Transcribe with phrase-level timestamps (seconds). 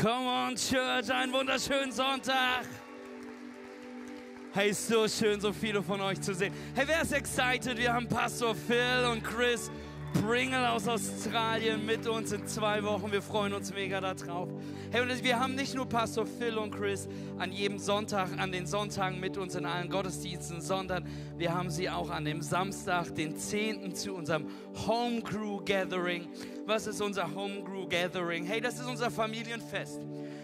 [0.00, 2.64] Come on, Church, einen wunderschönen Sonntag.
[4.54, 6.52] Hey, so schön, so viele von euch zu sehen.
[6.74, 7.76] Hey, wer ist excited?
[7.76, 9.70] Wir haben Pastor Phil und Chris
[10.12, 13.10] Pringle aus Australien mit uns in zwei Wochen.
[13.10, 14.48] Wir freuen uns mega darauf.
[14.90, 17.08] Hey, und wir haben nicht nur Pastor Phil und Chris
[17.38, 21.06] an jedem Sonntag, an den Sonntagen mit uns in allen Gottesdiensten, sondern
[21.38, 23.94] wir haben sie auch an dem Samstag, den 10.
[23.94, 24.46] zu unserem
[24.86, 26.28] Home Crew Gathering.
[26.66, 28.44] Was ist unser Home Crew Gathering?
[28.44, 30.00] Hey, das ist unser Familienfest.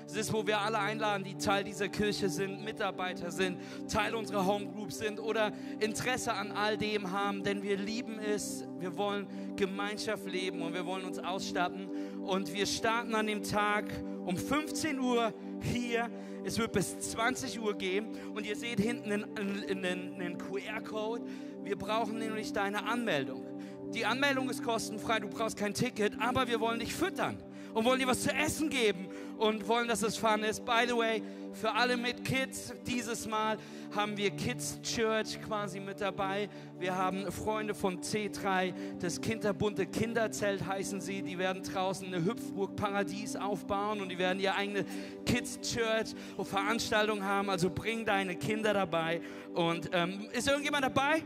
[0.08, 3.58] Es ist, wo wir alle einladen, die Teil dieser Kirche sind, Mitarbeiter sind,
[3.92, 8.96] Teil unserer Homegroup sind oder Interesse an all dem haben, denn wir lieben es, wir
[8.96, 11.90] wollen Gemeinschaft leben und wir wollen uns ausstatten.
[12.22, 13.84] Und wir starten an dem Tag
[14.24, 16.08] um 15 Uhr hier.
[16.42, 21.22] Es wird bis 20 Uhr gehen und ihr seht hinten einen, einen, einen QR-Code.
[21.64, 23.44] Wir brauchen nämlich deine Anmeldung.
[23.92, 27.42] Die Anmeldung ist kostenfrei, du brauchst kein Ticket, aber wir wollen dich füttern
[27.74, 30.64] und wollen dir was zu essen geben und wollen, dass es fun ist.
[30.64, 33.56] By the way, für alle mit Kids, dieses Mal
[33.94, 36.48] haben wir Kids Church quasi mit dabei.
[36.78, 41.22] Wir haben Freunde von C3, das Kinderbunte Kinderzelt heißen sie.
[41.22, 44.84] Die werden draußen eine Hüpfburg Paradies aufbauen und die werden ihr eigene
[45.24, 47.50] Kids Church Veranstaltung haben.
[47.50, 49.20] Also bring deine Kinder dabei.
[49.54, 51.22] Und ähm, ist irgendjemand dabei?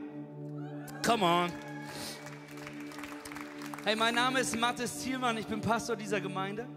[1.05, 1.53] Come on.
[3.85, 6.69] Hey, mein Name ist Mathis Thielmann, ich bin Pastor dieser Gemeinde.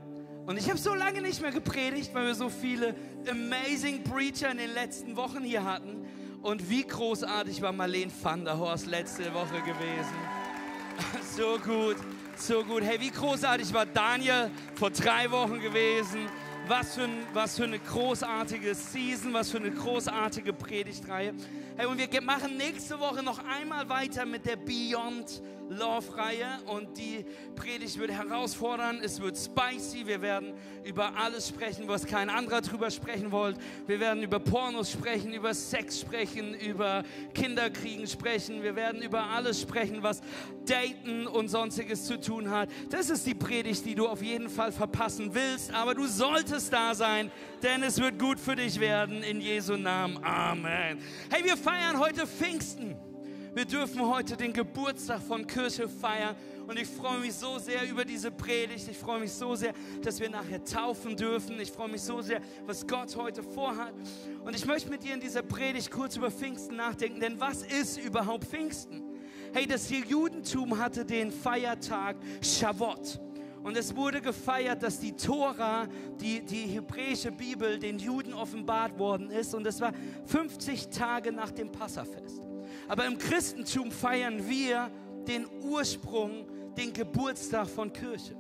[0.46, 2.94] Und ich habe so lange nicht mehr gepredigt, weil wir so viele
[3.28, 6.06] amazing Preacher in den letzten Wochen hier hatten.
[6.44, 10.16] Und wie großartig war Marlene van der Horst letzte Woche gewesen.
[11.36, 11.98] So gut,
[12.38, 12.82] so gut.
[12.82, 16.30] Hey, wie großartig war Daniel vor drei Wochen gewesen.
[16.68, 21.34] Was für, ein, was für eine großartige Season, was für eine großartige Predigtreihe.
[21.76, 27.26] Hey, und wir machen nächste Woche noch einmal weiter mit der Beyond Love-Reihe und die
[27.56, 32.92] Predigt wird herausfordern, es wird spicy, wir werden über alles sprechen, was kein anderer drüber
[32.92, 33.58] sprechen wollt.
[33.88, 39.62] Wir werden über Pornos sprechen, über Sex sprechen, über Kinderkriegen sprechen, wir werden über alles
[39.62, 40.22] sprechen, was
[40.66, 42.70] Daten und sonstiges zu tun hat.
[42.90, 46.94] Das ist die Predigt, die du auf jeden Fall verpassen willst, aber du solltest da
[46.94, 47.32] sein,
[47.64, 50.24] denn es wird gut für dich werden in Jesu Namen.
[50.24, 51.00] Amen.
[51.30, 52.96] Hey, wir feiern heute Pfingsten.
[53.56, 56.36] Wir dürfen heute den Geburtstag von Kirche feiern.
[56.68, 58.86] Und ich freue mich so sehr über diese Predigt.
[58.90, 61.58] Ich freue mich so sehr, dass wir nachher taufen dürfen.
[61.62, 63.94] Ich freue mich so sehr, was Gott heute vorhat.
[64.44, 67.22] Und ich möchte mit dir in dieser Predigt kurz über Pfingsten nachdenken.
[67.22, 69.02] Denn was ist überhaupt Pfingsten?
[69.54, 73.22] Hey, das Judentum hatte den Feiertag Shavuot.
[73.64, 75.88] Und es wurde gefeiert, dass die Tora,
[76.20, 79.56] die, die hebräische Bibel, den Juden offenbart worden ist.
[79.56, 79.94] Und es war
[80.26, 82.42] 50 Tage nach dem Passafest.
[82.88, 84.92] Aber im Christentum feiern wir
[85.28, 86.46] den Ursprung,
[86.78, 88.36] den Geburtstag von Kirche.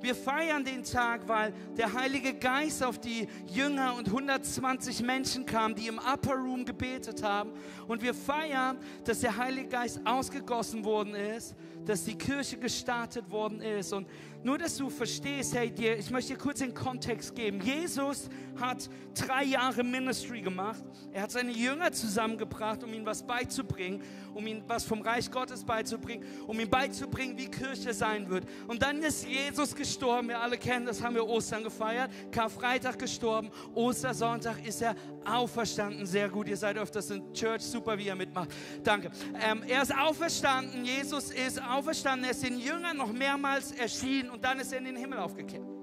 [0.00, 5.74] Wir feiern den Tag, weil der Heilige Geist auf die Jünger und 120 Menschen kam,
[5.74, 7.52] die im Upper Room gebetet haben.
[7.88, 11.54] Und wir feiern, dass der Heilige Geist ausgegossen worden ist,
[11.86, 13.92] dass die Kirche gestartet worden ist.
[13.92, 14.08] Und
[14.42, 17.60] nur, dass du verstehst, hey, dir, ich möchte dir kurz den Kontext geben.
[17.60, 18.28] Jesus
[18.60, 20.82] hat drei Jahre Ministry gemacht.
[21.12, 24.02] Er hat seine Jünger zusammengebracht, um ihnen was beizubringen,
[24.34, 28.44] um ihnen was vom Reich Gottes beizubringen, um ihnen beizubringen, wie Kirche sein wird.
[28.66, 30.28] Und dann ist Jesus gestorben.
[30.28, 32.10] Wir alle kennen, das haben wir Ostern gefeiert.
[32.32, 33.50] Karfreitag gestorben.
[33.74, 34.94] Ostersonntag ist er
[35.24, 36.06] auferstanden.
[36.06, 37.62] Sehr gut, ihr seid öfters in Church.
[37.62, 38.50] Super, wie ihr mitmacht.
[38.82, 39.10] Danke.
[39.40, 40.84] Ähm, er ist auferstanden.
[40.84, 42.24] Jesus ist auferstanden.
[42.24, 45.73] Er ist den Jüngern noch mehrmals erschienen und dann ist er in den Himmel aufgekehrt.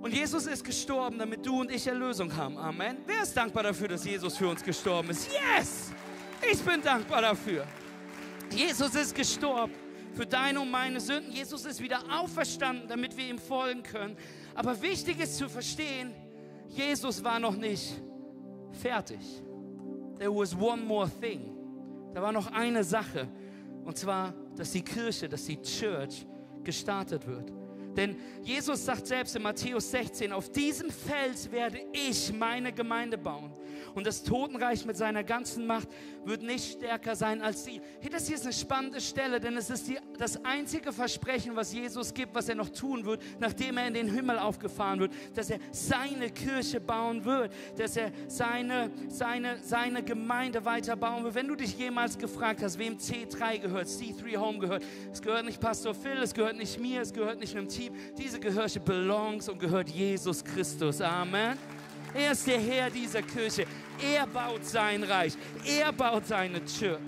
[0.00, 2.56] Und Jesus ist gestorben, damit du und ich Erlösung haben.
[2.56, 2.98] Amen.
[3.06, 5.28] Wer ist dankbar dafür, dass Jesus für uns gestorben ist?
[5.30, 5.92] Yes!
[6.50, 7.66] Ich bin dankbar dafür.
[8.50, 9.74] Jesus ist gestorben
[10.14, 11.30] für deine und meine Sünden.
[11.30, 14.16] Jesus ist wieder auferstanden, damit wir ihm folgen können.
[14.54, 16.14] Aber wichtig ist zu verstehen,
[16.68, 18.00] Jesus war noch nicht
[18.72, 19.20] fertig.
[20.18, 21.54] There was one more thing.
[22.14, 23.28] Da war noch eine Sache.
[23.84, 26.26] Und zwar, dass die Kirche, dass die Church
[26.64, 27.59] gestartet wird.
[27.96, 33.52] Denn Jesus sagt selbst in Matthäus 16, auf diesem Fels werde ich meine Gemeinde bauen.
[33.94, 35.88] Und das Totenreich mit seiner ganzen Macht
[36.24, 37.80] wird nicht stärker sein als sie.
[38.00, 41.72] Hey, das hier ist eine spannende Stelle, denn es ist die, das einzige Versprechen, was
[41.72, 45.50] Jesus gibt, was er noch tun wird, nachdem er in den Himmel aufgefahren wird, dass
[45.50, 51.34] er seine Kirche bauen wird, dass er seine, seine, seine Gemeinde weiterbauen wird.
[51.34, 55.60] Wenn du dich jemals gefragt hast, wem C3 gehört, C3 Home gehört, es gehört nicht
[55.60, 57.94] Pastor Phil, es gehört nicht mir, es gehört nicht einem Team.
[58.16, 61.00] Diese Kirche belongs und gehört Jesus Christus.
[61.00, 61.58] Amen.
[62.14, 63.66] Er ist der Herr dieser Kirche.
[64.02, 65.34] Er baut sein Reich.
[65.64, 67.00] Er baut seine Church.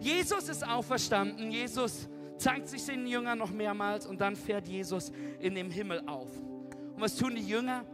[0.00, 1.50] Jesus ist auferstanden.
[1.50, 2.08] Jesus
[2.38, 6.30] zeigt sich den Jüngern noch mehrmals und dann fährt Jesus in den Himmel auf.
[6.94, 7.84] Und was tun die Jünger?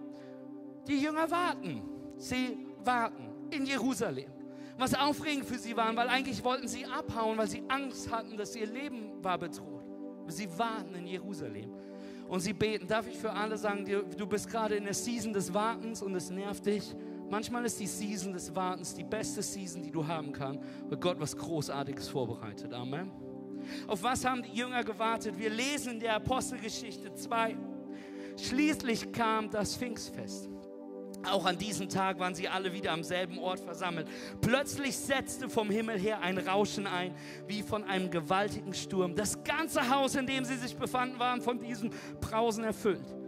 [0.87, 1.83] Die Jünger warten.
[2.17, 4.31] Sie warten in Jerusalem.
[4.77, 8.57] Was aufregend für sie war, weil eigentlich wollten sie abhauen, weil sie Angst hatten, dass
[8.57, 9.85] ihr Leben war bedroht.
[10.29, 11.71] Sie warten in Jerusalem
[12.31, 12.87] und sie beten.
[12.87, 16.31] Darf ich für alle sagen, du bist gerade in der Season des Wartens und es
[16.31, 16.95] nervt dich?
[17.29, 21.19] Manchmal ist die Season des Wartens die beste Season, die du haben kannst, weil Gott
[21.21, 22.73] was Großartiges vorbereitet.
[22.73, 23.11] Amen.
[23.89, 25.39] Auf was haben die Jünger gewartet?
[25.39, 27.57] Wir lesen in der Apostelgeschichte 2.
[28.37, 30.49] Schließlich kam das Pfingstfest.
[31.29, 34.09] Auch an diesem Tag waren sie alle wieder am selben Ort versammelt.
[34.41, 37.15] Plötzlich setzte vom Himmel her ein Rauschen ein,
[37.47, 39.15] wie von einem gewaltigen Sturm.
[39.15, 41.91] Das ganze Haus, in dem sie sich befanden, war von diesem
[42.21, 43.20] Brausen erfüllt.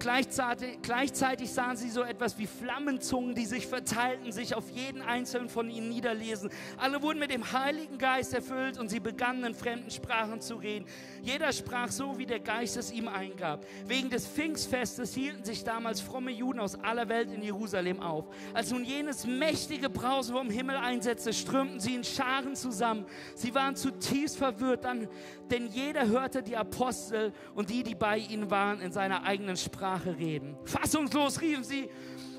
[0.00, 5.48] Gleichzeitig, gleichzeitig, sahen sie so etwas wie Flammenzungen, die sich verteilten, sich auf jeden einzelnen
[5.48, 6.50] von ihnen niederlesen.
[6.76, 10.86] Alle wurden mit dem Heiligen Geist erfüllt und sie begannen in fremden Sprachen zu reden.
[11.22, 13.66] Jeder sprach so, wie der Geist es ihm eingab.
[13.86, 18.26] Wegen des Pfingstfestes hielten sich damals fromme Juden aus aller Welt in Jerusalem auf.
[18.54, 23.04] Als nun jenes mächtige Brausen vom Himmel einsetzte, strömten sie in Scharen zusammen.
[23.34, 28.80] Sie waren zutiefst verwirrt, denn jeder hörte die Apostel und die, die bei ihnen waren,
[28.80, 30.54] in seiner eigenen Sprache Sprache reden.
[30.64, 31.88] Fassungslos riefen sie,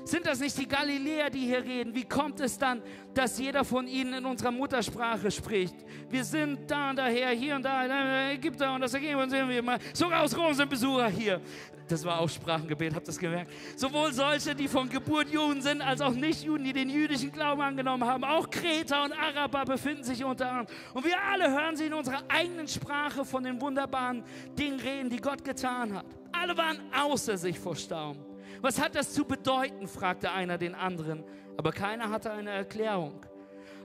[0.04, 1.92] sind das nicht die Galiläer, die hier reden?
[1.92, 2.80] Wie kommt es dann,
[3.12, 5.74] dass jeder von ihnen in unserer Muttersprache spricht?
[6.08, 9.62] Wir sind da und daher, hier und da, in Ägypter und das Ergebnis sehen wir
[9.62, 9.78] mal.
[9.92, 11.40] Sogar aus Rom sind Besucher hier.
[11.88, 13.52] Das war auch Sprachengebet, habt ihr das gemerkt?
[13.74, 18.04] Sowohl solche, die von Geburt Juden sind, als auch Nicht-Juden, die den jüdischen Glauben angenommen
[18.04, 18.22] haben.
[18.22, 20.70] Auch Kreter und Araber befinden sich unter uns.
[20.94, 24.22] Und wir alle hören sie in unserer eigenen Sprache von den wunderbaren
[24.56, 26.19] Dingen reden, die Gott getan hat.
[26.32, 28.24] Alle waren außer sich vor Staunen.
[28.60, 29.86] Was hat das zu bedeuten?
[29.88, 31.24] fragte einer den anderen,
[31.56, 33.24] aber keiner hatte eine Erklärung.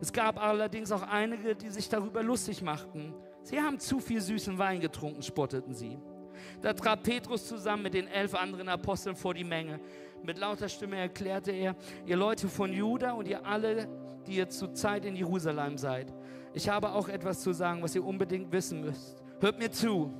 [0.01, 3.13] Es gab allerdings auch einige, die sich darüber lustig machten.
[3.43, 5.97] Sie haben zu viel süßen Wein getrunken, spotteten sie.
[6.61, 9.79] Da trat Petrus zusammen mit den elf anderen Aposteln vor die Menge.
[10.23, 11.75] Mit lauter Stimme erklärte er,
[12.05, 13.87] ihr Leute von Juda und ihr alle,
[14.27, 16.13] die ihr zurzeit in Jerusalem seid.
[16.53, 19.21] Ich habe auch etwas zu sagen, was ihr unbedingt wissen müsst.
[19.39, 20.13] Hört mir zu.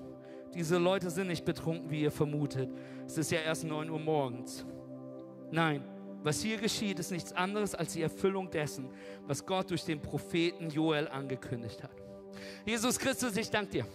[0.56, 2.69] Diese Leute sind nicht betrunken, wie ihr vermutet.
[3.06, 4.66] Es ist ja erst 9 Uhr morgens.
[5.52, 5.84] Nein,
[6.24, 8.90] was hier geschieht, ist nichts anderes als die Erfüllung dessen,
[9.28, 11.92] was Gott durch den Propheten Joel angekündigt hat.
[12.66, 13.86] Jesus Christus, ich danke dir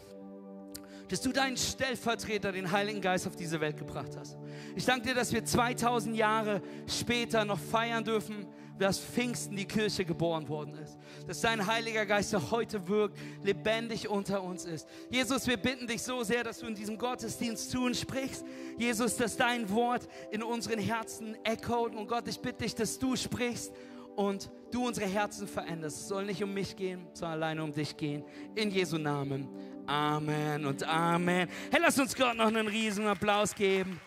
[1.10, 4.38] dass du deinen Stellvertreter, den Heiligen Geist, auf diese Welt gebracht hast.
[4.76, 8.46] Ich danke dir, dass wir 2000 Jahre später noch feiern dürfen,
[8.80, 10.98] dass Pfingsten die Kirche geboren worden ist.
[11.26, 14.88] Dass dein Heiliger Geist, heute wirkt, lebendig unter uns ist.
[15.10, 18.44] Jesus, wir bitten dich so sehr, dass du in diesem Gottesdienst zu uns sprichst.
[18.78, 21.94] Jesus, dass dein Wort in unseren Herzen echoet.
[21.94, 23.72] Und Gott, ich bitte dich, dass du sprichst
[24.16, 25.98] und du unsere Herzen veränderst.
[25.98, 28.24] Es soll nicht um mich gehen, sondern alleine um dich gehen.
[28.54, 29.48] In Jesu Namen.
[29.86, 31.48] Amen und Amen.
[31.70, 34.00] Hey, lass uns Gott noch einen riesen Applaus geben.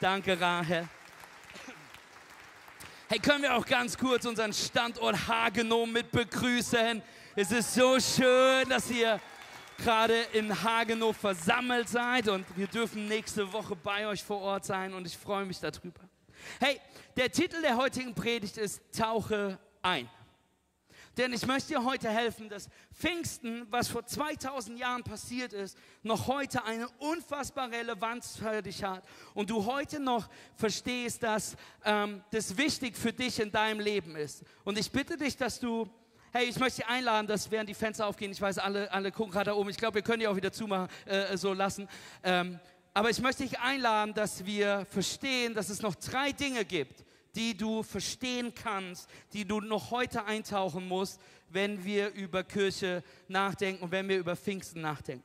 [0.00, 0.88] Danke, Rahel.
[3.12, 7.02] Hey, können wir auch ganz kurz unseren Standort Hagenow mit begrüßen?
[7.34, 9.18] Es ist so schön, dass ihr
[9.78, 14.94] gerade in Hagenow versammelt seid und wir dürfen nächste Woche bei euch vor Ort sein
[14.94, 16.02] und ich freue mich darüber.
[16.60, 16.80] Hey,
[17.16, 20.08] der Titel der heutigen Predigt ist Tauche ein.
[21.16, 26.28] Denn ich möchte dir heute helfen, dass Pfingsten, was vor 2000 Jahren passiert ist, noch
[26.28, 29.02] heute eine unfassbare Relevanz für dich hat.
[29.34, 34.44] Und du heute noch verstehst, dass ähm, das wichtig für dich in deinem Leben ist.
[34.64, 35.88] Und ich bitte dich, dass du
[36.32, 39.32] Hey, ich möchte dich einladen, dass während die Fenster aufgehen, ich weiß, alle, alle gucken
[39.32, 41.88] gerade da oben, ich glaube, wir können die auch wieder zumachen, äh, so lassen.
[42.22, 42.60] Ähm,
[42.94, 47.56] aber ich möchte dich einladen, dass wir verstehen, dass es noch drei Dinge gibt, die
[47.56, 53.90] du verstehen kannst, die du noch heute eintauchen musst, wenn wir über Kirche nachdenken und
[53.90, 55.24] wenn wir über Pfingsten nachdenken.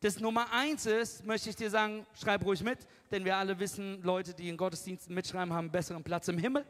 [0.00, 2.78] Das Nummer eins ist, möchte ich dir sagen, schreib ruhig mit,
[3.12, 6.66] denn wir alle wissen, Leute, die in Gottesdiensten mitschreiben, haben einen besseren Platz im Himmel.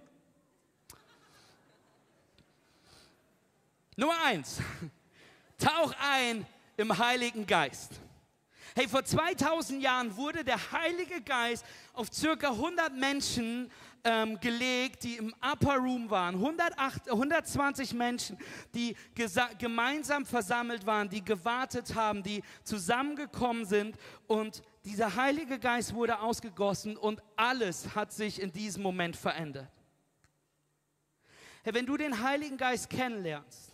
[3.96, 4.58] Nummer eins,
[5.58, 7.92] tauch ein im Heiligen Geist.
[8.74, 13.70] Hey, vor 2000 Jahren wurde der Heilige Geist auf circa 100 Menschen
[14.04, 16.34] ähm, gelegt, die im Upper Room waren.
[16.34, 18.36] 108, 120 Menschen,
[18.74, 18.96] die
[19.58, 26.96] gemeinsam versammelt waren, die gewartet haben, die zusammengekommen sind und dieser Heilige Geist wurde ausgegossen
[26.96, 29.70] und alles hat sich in diesem Moment verändert.
[31.62, 33.72] Hey, wenn du den Heiligen Geist kennenlernst,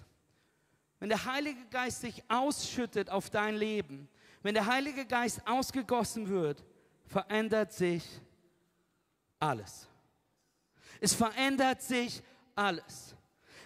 [1.00, 4.08] wenn der Heilige Geist sich ausschüttet auf dein Leben,
[4.42, 6.62] wenn der Heilige Geist ausgegossen wird,
[7.06, 8.04] verändert sich
[9.40, 9.88] alles.
[11.00, 12.22] Es verändert sich
[12.54, 13.14] alles.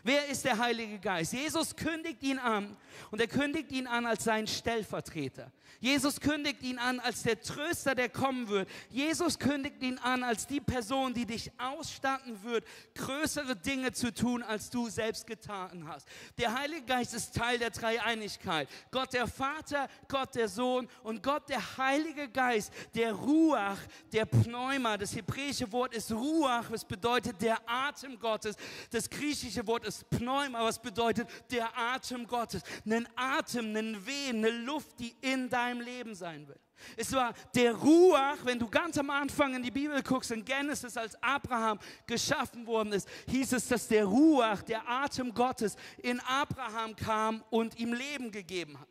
[0.04, 1.32] Wer ist der Heilige Geist?
[1.32, 2.76] Jesus kündigt ihn an
[3.10, 5.52] und er kündigt ihn an als seinen Stellvertreter.
[5.80, 8.68] Jesus kündigt ihn an als der Tröster, der kommen wird.
[8.88, 12.64] Jesus kündigt ihn an als die Person, die dich ausstatten wird,
[12.94, 16.06] größere Dinge zu tun, als du selbst getan hast.
[16.38, 18.68] Der Heilige Geist ist Teil der Dreieinigkeit.
[18.90, 23.78] Gott der Vater, Gott der Sohn und Gott der Heilige Geist, der Ruach,
[24.12, 24.96] der Pneuma.
[24.96, 28.56] Das hebräische Wort ist Ruach, was bedeutet der Atem Gottes.
[28.90, 32.62] Das griechische Wort ist Pneuma, was bedeutet der Atem Gottes.
[32.84, 36.58] Einen Atem, einen Wehen, eine Luft, die in deinem deinem Leben sein will.
[36.96, 40.96] Es war der Ruach, wenn du ganz am Anfang in die Bibel guckst, in Genesis,
[40.96, 46.96] als Abraham geschaffen worden ist, hieß es, dass der Ruach, der Atem Gottes, in Abraham
[46.96, 48.88] kam und ihm Leben gegeben hat.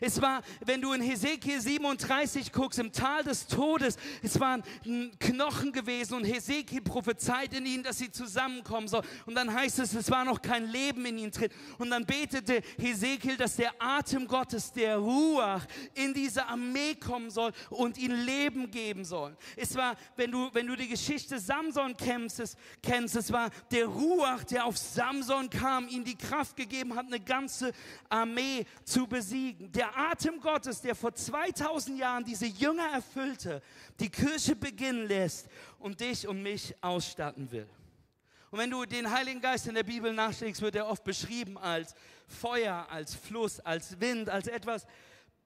[0.00, 4.62] Es war, wenn du in Hesekiel 37 guckst, im Tal des Todes, es waren
[5.18, 9.06] Knochen gewesen und Hesekiel prophezeit in ihnen, dass sie zusammenkommen sollen.
[9.26, 11.50] Und dann heißt es, es war noch kein Leben in ihnen drin.
[11.78, 17.52] Und dann betete Hesekiel, dass der Atem Gottes, der Ruach, in diese Armee kommen soll
[17.70, 19.36] und ihnen Leben geben soll.
[19.56, 24.44] Es war, wenn du, wenn du die Geschichte Samson kennst, kennst, es war der Ruach,
[24.44, 27.72] der auf Samson kam, ihm die Kraft gegeben hat, eine ganze
[28.08, 33.62] Armee zu besiegen der Atem Gottes, der vor 2000 Jahren diese Jünger erfüllte,
[33.98, 37.66] die Kirche beginnen lässt und dich und mich ausstatten will.
[38.50, 41.94] Und wenn du den Heiligen Geist in der Bibel nachschlägst, wird er oft beschrieben als
[42.26, 44.86] Feuer, als Fluss, als Wind, als etwas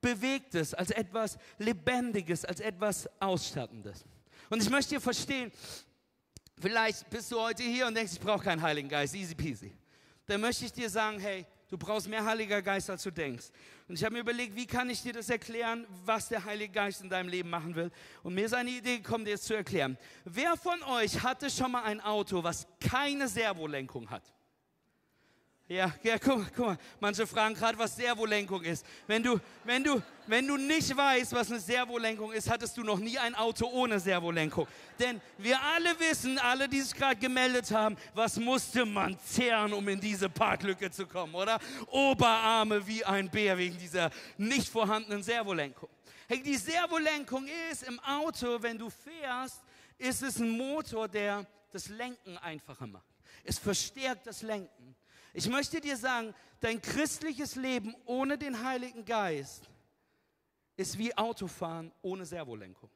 [0.01, 4.03] Bewegtes, als etwas Lebendiges, als etwas Ausstattendes.
[4.49, 5.49] Und ich möchte dir verstehen,
[6.59, 9.71] vielleicht bist du heute hier und denkst, ich brauche keinen Heiligen Geist, easy peasy.
[10.25, 13.45] Dann möchte ich dir sagen, hey, Du brauchst mehr Heiliger Geist, als du denkst.
[13.87, 17.01] Und ich habe mir überlegt, wie kann ich dir das erklären, was der Heilige Geist
[17.01, 17.91] in deinem Leben machen will.
[18.23, 19.97] Und mir ist eine Idee gekommen, dir das zu erklären.
[20.23, 24.23] Wer von euch hatte schon mal ein Auto, was keine Servolenkung hat?
[25.67, 28.85] Ja, ja, guck, guck mal, manche fragen gerade, was Servolenkung ist.
[29.07, 32.99] Wenn du, wenn, du, wenn du nicht weißt, was eine Servolenkung ist, hattest du noch
[32.99, 34.67] nie ein Auto ohne Servolenkung.
[34.99, 39.87] Denn wir alle wissen, alle, die sich gerade gemeldet haben, was musste man zehren, um
[39.87, 41.59] in diese Parklücke zu kommen, oder?
[41.87, 45.89] Oberarme wie ein Bär wegen dieser nicht vorhandenen Servolenkung.
[46.27, 49.63] Hey, die Servolenkung ist im Auto, wenn du fährst,
[49.97, 53.15] ist es ein Motor, der das Lenken einfacher macht.
[53.43, 54.94] Es verstärkt das Lenken.
[55.37, 59.69] Ich möchte dir sagen, dein christliches Leben ohne den Heiligen Geist
[60.77, 62.89] ist wie Autofahren ohne Servolenkung.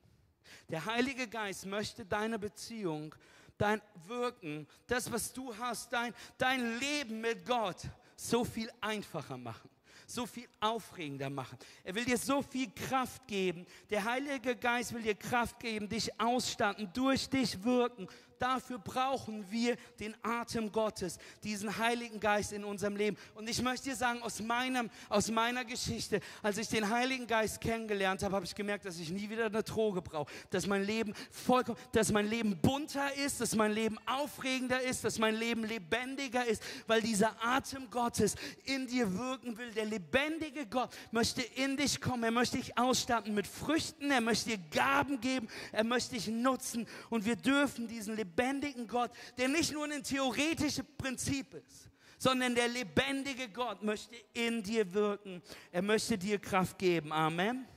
[0.70, 3.14] Der Heilige Geist möchte deine Beziehung,
[3.58, 7.82] dein Wirken, das, was du hast, dein, dein Leben mit Gott
[8.16, 9.70] so viel einfacher machen
[10.08, 11.56] so viel aufregender machen.
[11.84, 13.68] Er will dir so viel Kraft geben.
[13.92, 18.08] Der Heilige Geist will dir Kraft geben, dich ausstatten, durch dich wirken,
[18.40, 23.18] dafür brauchen wir den Atem Gottes, diesen Heiligen Geist in unserem Leben.
[23.36, 27.62] Und ich möchte dir sagen, aus, meinem, aus meiner Geschichte, als ich den Heiligen Geist
[27.62, 31.14] kennengelernt habe, habe ich gemerkt, dass ich nie wieder eine Droge brauche, dass mein Leben
[31.30, 36.46] vollkommen, dass mein Leben bunter ist, dass mein Leben aufregender ist, dass mein Leben lebendiger
[36.46, 39.72] ist, weil dieser Atem Gottes in dir wirken will.
[39.72, 44.52] Der lebendige Gott möchte in dich kommen, er möchte dich ausstatten mit Früchten, er möchte
[44.52, 49.48] dir Gaben geben, er möchte dich nutzen und wir dürfen diesen lebendigen lebendigen Gott, der
[49.48, 55.42] nicht nur ein theoretisches Prinzip ist, sondern der lebendige Gott möchte in dir wirken.
[55.72, 57.12] Er möchte dir Kraft geben.
[57.12, 57.68] Amen.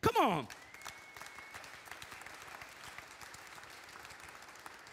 [0.00, 0.48] Come on.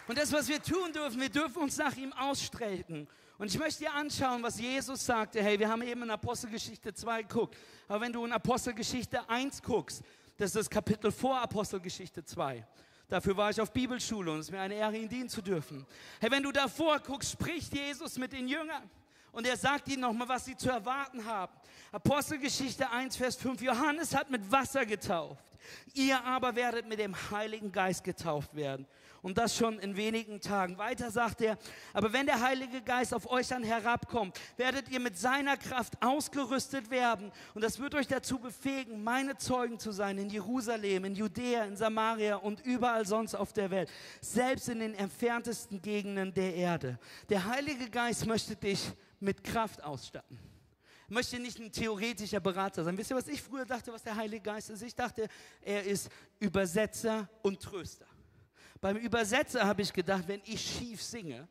[0.08, 3.06] Und das, was wir tun dürfen, wir dürfen uns nach ihm ausstrecken.
[3.38, 5.42] Und ich möchte dir anschauen, was Jesus sagte.
[5.42, 7.56] Hey, wir haben eben in Apostelgeschichte 2 geguckt.
[7.88, 10.02] Aber wenn du in Apostelgeschichte 1 guckst,
[10.36, 12.66] das ist das Kapitel vor Apostelgeschichte 2.
[13.12, 15.84] Dafür war ich auf Bibelschule und es ist mir eine Ehre, ihn dienen zu dürfen.
[16.18, 18.88] Hey, wenn du davor guckst, spricht Jesus mit den Jüngern
[19.32, 21.52] und er sagt ihnen nochmal, was sie zu erwarten haben.
[21.92, 23.60] Apostelgeschichte 1, Vers 5.
[23.60, 25.44] Johannes hat mit Wasser getauft.
[25.92, 28.86] Ihr aber werdet mit dem Heiligen Geist getauft werden
[29.22, 30.78] und das schon in wenigen Tagen.
[30.78, 31.56] Weiter sagt er,
[31.92, 36.90] aber wenn der Heilige Geist auf euch dann herabkommt, werdet ihr mit seiner Kraft ausgerüstet
[36.90, 41.64] werden und das wird euch dazu befähigen, meine Zeugen zu sein in Jerusalem, in Judäa,
[41.64, 46.98] in Samaria und überall sonst auf der Welt, selbst in den entferntesten Gegenden der Erde.
[47.28, 50.38] Der Heilige Geist möchte dich mit Kraft ausstatten
[51.12, 52.96] möchte nicht ein theoretischer Berater sein.
[52.96, 54.82] Wisst ihr, was ich früher dachte, was der Heilige Geist ist?
[54.82, 55.28] Ich dachte,
[55.60, 56.08] er ist
[56.40, 58.06] Übersetzer und Tröster.
[58.82, 61.46] Beim Übersetzer habe ich gedacht, wenn ich schief singe,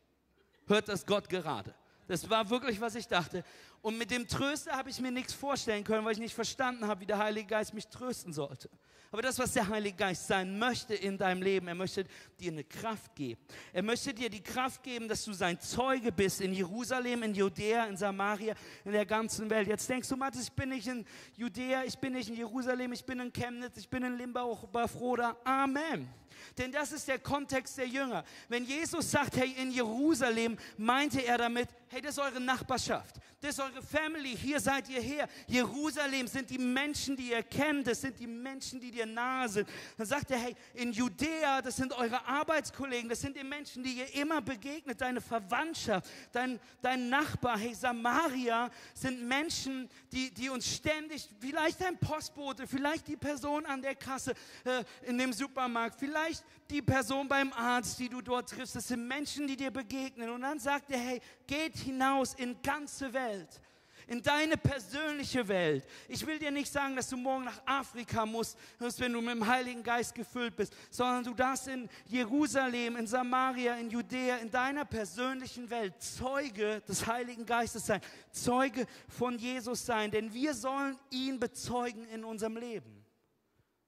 [0.66, 1.74] hört das Gott gerade.
[2.06, 3.42] Das war wirklich, was ich dachte.
[3.80, 7.00] Und mit dem Tröster habe ich mir nichts vorstellen können, weil ich nicht verstanden habe,
[7.00, 8.68] wie der Heilige Geist mich trösten sollte.
[9.10, 12.04] Aber das, was der Heilige Geist sein möchte in deinem Leben, er möchte
[12.38, 13.40] dir eine Kraft geben.
[13.72, 17.86] Er möchte dir die Kraft geben, dass du sein Zeuge bist in Jerusalem, in Judäa,
[17.86, 19.68] in Samaria, in der ganzen Welt.
[19.68, 23.06] Jetzt denkst du, Matthias, ich bin nicht in Judäa, ich bin nicht in Jerusalem, ich
[23.06, 25.34] bin in Chemnitz, ich bin in Limbach, Bafroda.
[25.44, 26.21] Amen.
[26.58, 28.24] Denn das ist der Kontext der Jünger.
[28.48, 33.58] Wenn Jesus sagt, hey, in Jerusalem, meinte er damit, hey, das ist eure Nachbarschaft, das
[33.58, 35.28] ist eure Family, hier seid ihr her.
[35.48, 39.68] Jerusalem sind die Menschen, die ihr kennt, das sind die Menschen, die dir nahe sind.
[39.98, 43.94] Dann sagt er, hey, in Judäa, das sind eure Arbeitskollegen, das sind die Menschen, die
[43.94, 47.58] ihr immer begegnet, deine Verwandtschaft, dein, dein Nachbar.
[47.58, 53.82] Hey, Samaria sind Menschen, die, die uns ständig, vielleicht ein Postbote, vielleicht die Person an
[53.82, 54.34] der Kasse
[54.64, 56.21] äh, in dem Supermarkt, vielleicht
[56.70, 58.76] die Person beim Arzt, die du dort triffst.
[58.76, 60.30] Das sind Menschen, die dir begegnen.
[60.30, 63.60] Und dann sagt er, hey, geht hinaus in ganze Welt
[64.06, 65.86] in deine persönliche Welt.
[66.08, 69.46] Ich will dir nicht sagen, dass du morgen nach Afrika musst, wenn du mit dem
[69.46, 74.84] Heiligen Geist gefüllt bist, sondern du darfst in Jerusalem, in Samaria, in Judäa, in deiner
[74.84, 78.00] persönlichen Welt Zeuge des Heiligen Geistes sein,
[78.30, 83.04] Zeuge von Jesus sein, denn wir sollen ihn bezeugen in unserem Leben,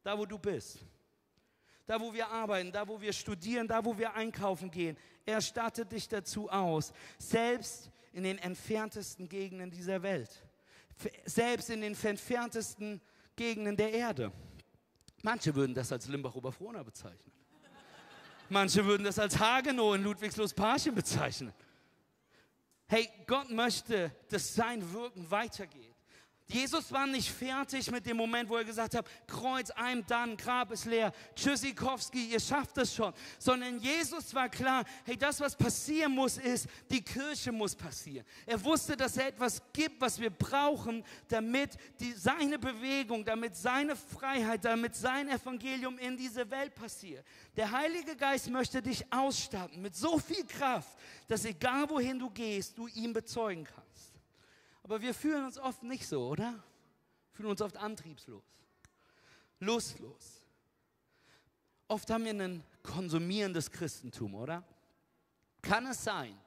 [0.02, 0.78] da wo du bist
[1.86, 4.96] da wo wir arbeiten, da wo wir studieren, da wo wir einkaufen gehen.
[5.26, 10.30] Er stattet dich dazu aus, selbst in den entferntesten Gegenden dieser Welt,
[11.24, 13.00] selbst in den entferntesten
[13.36, 14.32] Gegenden der Erde.
[15.22, 17.32] Manche würden das als Limbach-Oberfrohna bezeichnen.
[18.50, 21.52] Manche würden das als Hagenow in Ludwigslust-Parchim bezeichnen.
[22.86, 25.93] Hey, Gott möchte, dass sein Wirken weitergeht.
[26.46, 30.72] Jesus war nicht fertig mit dem Moment, wo er gesagt hat, Kreuz ein, dann, Grab
[30.72, 33.14] ist leer, Tschüssikowski, ihr schafft es schon.
[33.38, 38.26] Sondern Jesus war klar, hey, das, was passieren muss, ist, die Kirche muss passieren.
[38.44, 43.96] Er wusste, dass er etwas gibt, was wir brauchen, damit die, seine Bewegung, damit seine
[43.96, 47.24] Freiheit, damit sein Evangelium in diese Welt passiert.
[47.56, 52.76] Der Heilige Geist möchte dich ausstatten mit so viel Kraft, dass egal wohin du gehst,
[52.76, 53.83] du ihm bezeugen kannst.
[54.84, 56.62] Aber wir fühlen uns oft nicht so, oder?
[57.32, 58.44] Fühlen uns oft antriebslos,
[59.58, 60.42] lustlos.
[61.88, 64.62] Oft haben wir ein konsumierendes Christentum, oder?
[65.62, 66.38] Kann es sein,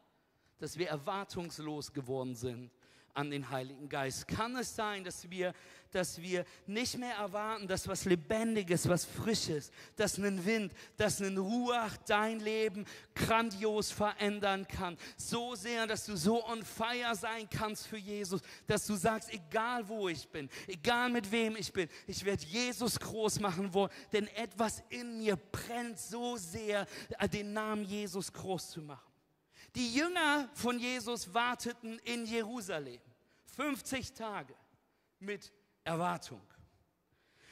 [0.60, 2.72] dass wir erwartungslos geworden sind
[3.16, 4.28] an den Heiligen Geist?
[4.28, 5.54] Kann es sein, dass wir,
[5.92, 11.38] dass wir nicht mehr erwarten, dass was Lebendiges, was Frisches, dass ein Wind, dass ein
[11.38, 14.98] Ruach dein Leben grandios verändern kann?
[15.18, 19.88] So sehr, dass du so on fire sein kannst für Jesus, dass du sagst, egal
[19.88, 24.28] wo ich bin, egal mit wem ich bin, ich werde Jesus groß machen wollen, denn
[24.30, 26.88] etwas in mir brennt so sehr,
[27.32, 29.12] den Namen Jesus groß zu machen.
[29.76, 33.00] Die Jünger von Jesus warteten in Jerusalem.
[33.56, 34.56] 50 Tage
[35.20, 35.52] mit
[35.88, 36.42] Erwartung.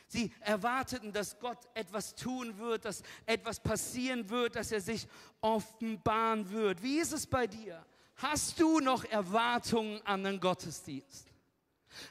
[0.08, 5.08] Sie erwarteten, dass Gott etwas tun wird, dass etwas passieren wird, dass er sich
[5.42, 6.84] offenbaren wird.
[6.84, 7.84] Wie ist es bei dir?
[8.18, 11.28] Hast du noch Erwartungen an den Gottesdienst?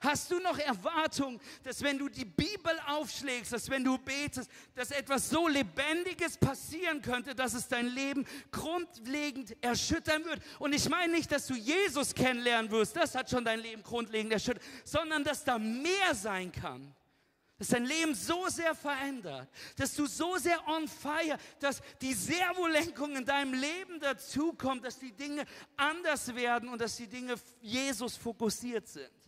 [0.00, 4.90] Hast du noch Erwartung, dass wenn du die Bibel aufschlägst, dass wenn du betest, dass
[4.90, 10.40] etwas so Lebendiges passieren könnte, dass es dein Leben grundlegend erschüttern wird?
[10.58, 14.32] Und ich meine nicht, dass du Jesus kennenlernen wirst, das hat schon dein Leben grundlegend
[14.32, 16.94] erschüttert, sondern dass da mehr sein kann.
[17.58, 23.14] Dass dein Leben so sehr verändert, dass du so sehr on fire, dass die Servolenkung
[23.16, 25.44] in deinem Leben dazukommt, dass die Dinge
[25.76, 29.23] anders werden und dass die Dinge Jesus fokussiert sind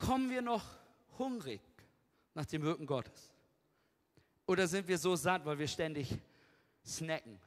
[0.00, 0.64] kommen wir noch
[1.18, 1.60] hungrig
[2.34, 3.30] nach dem Wirken Gottes?
[4.46, 6.12] Oder sind wir so satt, weil wir ständig
[6.84, 7.38] snacken?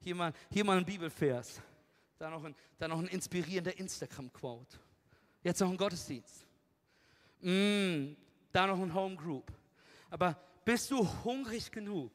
[0.00, 1.60] Hier mal, hier mal ein Bibelvers,
[2.18, 4.78] da noch ein, da noch ein inspirierender Instagram-Quote.
[5.42, 6.44] Jetzt noch ein Gottesdienst.
[7.40, 8.14] Mm,
[8.50, 9.52] da noch ein Home Group.
[10.10, 12.12] Aber bist du hungrig genug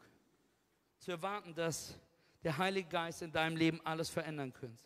[0.97, 1.97] zu erwarten, dass
[2.43, 4.83] der Heilige Geist in deinem Leben alles verändern könnte?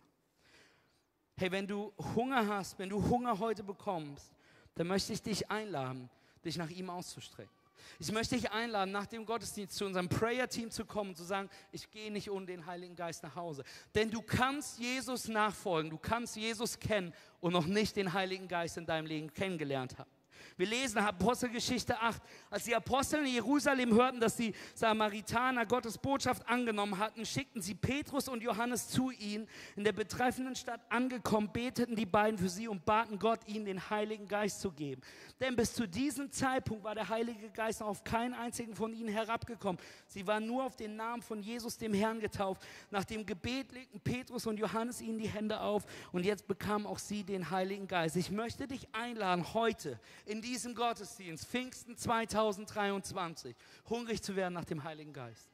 [1.37, 4.31] Hey, wenn du Hunger hast, wenn du Hunger heute bekommst,
[4.75, 6.09] dann möchte ich dich einladen,
[6.43, 7.51] dich nach ihm auszustrecken.
[7.99, 11.49] Ich möchte dich einladen, nach dem Gottesdienst zu unserem Prayer-Team zu kommen und zu sagen,
[11.71, 13.63] ich gehe nicht ohne den Heiligen Geist nach Hause.
[13.93, 18.77] Denn du kannst Jesus nachfolgen, du kannst Jesus kennen und noch nicht den Heiligen Geist
[18.77, 20.09] in deinem Leben kennengelernt haben.
[20.57, 26.47] Wir lesen Apostelgeschichte 8, als die Apostel in Jerusalem hörten, dass die Samaritaner Gottes Botschaft
[26.47, 29.49] angenommen hatten, schickten sie Petrus und Johannes zu ihnen.
[29.75, 33.89] In der betreffenden Stadt angekommen, beteten die beiden für sie und baten Gott, ihnen den
[33.89, 35.01] Heiligen Geist zu geben.
[35.41, 39.81] Denn bis zu diesem Zeitpunkt war der Heilige Geist auf keinen einzigen von ihnen herabgekommen.
[40.07, 42.61] Sie waren nur auf den Namen von Jesus, dem Herrn, getauft.
[42.91, 46.99] Nach dem Gebet legten Petrus und Johannes ihnen die Hände auf und jetzt bekamen auch
[46.99, 48.15] sie den Heiligen Geist.
[48.15, 53.55] Ich möchte dich einladen, heute in diesem Gottesdienst, Pfingsten 2023,
[53.89, 55.49] hungrig zu werden nach dem Heiligen Geist.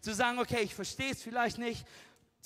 [0.00, 1.86] Zu sagen, okay, ich verstehe es vielleicht nicht,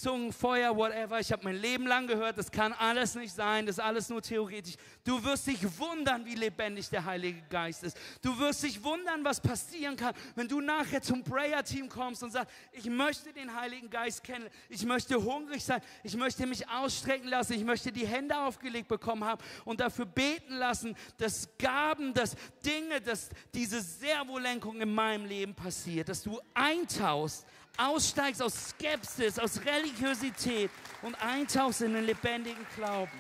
[0.01, 1.21] Zungen, Feuer, whatever.
[1.21, 4.23] Ich habe mein Leben lang gehört, das kann alles nicht sein, das ist alles nur
[4.23, 4.77] theoretisch.
[5.05, 7.99] Du wirst dich wundern, wie lebendig der Heilige Geist ist.
[8.23, 12.51] Du wirst dich wundern, was passieren kann, wenn du nachher zum Prayer-Team kommst und sagst,
[12.73, 17.53] ich möchte den Heiligen Geist kennen, ich möchte hungrig sein, ich möchte mich ausstrecken lassen,
[17.53, 23.01] ich möchte die Hände aufgelegt bekommen haben und dafür beten lassen, dass Gaben, dass Dinge,
[23.01, 27.47] dass diese Servolenkung in meinem Leben passiert, dass du eintauchst
[27.81, 30.71] aussteigst aus Skepsis, aus Religiosität
[31.03, 33.11] und eintauchst in den lebendigen Glauben.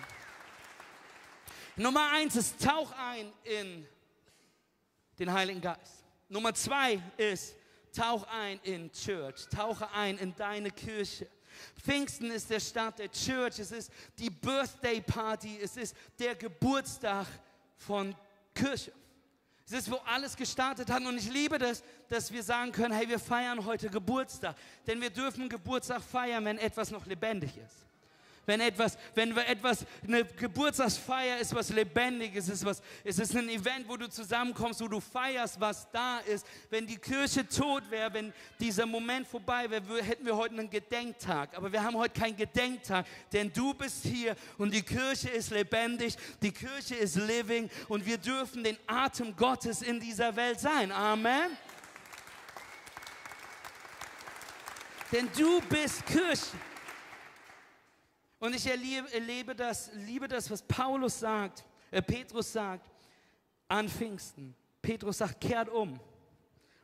[1.76, 3.86] Nummer eins ist, tauch ein in
[5.18, 6.04] den Heiligen Geist.
[6.28, 7.56] Nummer zwei ist,
[7.96, 11.26] tauch ein in Church, tauche ein in deine Kirche.
[11.82, 17.26] Pfingsten ist der Start der Church, es ist die Birthday Party, es ist der Geburtstag
[17.76, 18.14] von
[18.54, 18.92] Kirche.
[19.72, 21.00] Es ist, wo alles gestartet hat.
[21.04, 24.56] Und ich liebe das, dass wir sagen können, hey, wir feiern heute Geburtstag.
[24.84, 27.89] Denn wir dürfen Geburtstag feiern, wenn etwas noch lebendig ist
[28.46, 33.88] wenn etwas, wenn etwas, eine Geburtstagsfeier ist was Lebendiges, ist was, es ist ein Event,
[33.88, 36.46] wo du zusammenkommst, wo du feierst, was da ist.
[36.70, 41.56] Wenn die Kirche tot wäre, wenn dieser Moment vorbei wäre, hätten wir heute einen Gedenktag.
[41.56, 46.16] Aber wir haben heute keinen Gedenktag, denn du bist hier und die Kirche ist lebendig,
[46.42, 50.90] die Kirche ist living und wir dürfen den Atem Gottes in dieser Welt sein.
[50.90, 51.56] Amen.
[55.12, 56.56] Denn du bist Kirche.
[58.40, 62.90] Und ich erlebe, erlebe das, liebe das, was Paulus sagt, äh, Petrus sagt
[63.68, 64.56] an Pfingsten.
[64.80, 66.00] Petrus sagt, kehrt um.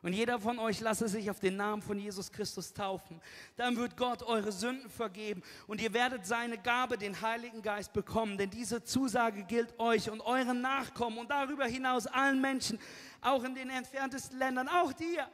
[0.03, 3.21] Und jeder von euch lasse sich auf den Namen von Jesus Christus taufen.
[3.57, 8.37] Dann wird Gott eure Sünden vergeben und ihr werdet seine Gabe, den Heiligen Geist, bekommen.
[8.37, 12.79] Denn diese Zusage gilt euch und euren Nachkommen und darüber hinaus allen Menschen,
[13.23, 15.27] auch in den entferntesten Ländern, auch dir.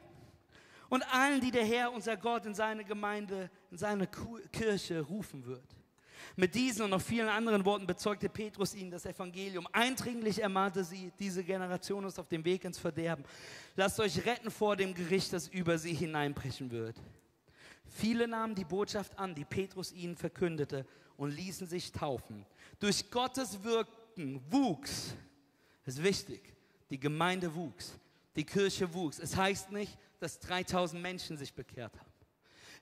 [0.88, 4.06] Und allen, die der Herr, unser Gott, in seine Gemeinde, in seine
[4.52, 5.81] Kirche rufen wird.
[6.36, 9.66] Mit diesen und noch vielen anderen Worten bezeugte Petrus ihnen das Evangelium.
[9.72, 13.24] Eindringlich ermahnte sie, diese Generation ist auf dem Weg ins Verderben.
[13.76, 16.96] Lasst euch retten vor dem Gericht, das über sie hineinbrechen wird.
[17.86, 20.86] Viele nahmen die Botschaft an, die Petrus ihnen verkündete,
[21.18, 22.46] und ließen sich taufen.
[22.80, 25.14] Durch Gottes Wirken wuchs,
[25.84, 26.54] das ist wichtig,
[26.90, 27.92] die Gemeinde wuchs,
[28.34, 29.18] die Kirche wuchs.
[29.18, 32.11] Es heißt nicht, dass 3000 Menschen sich bekehrt haben.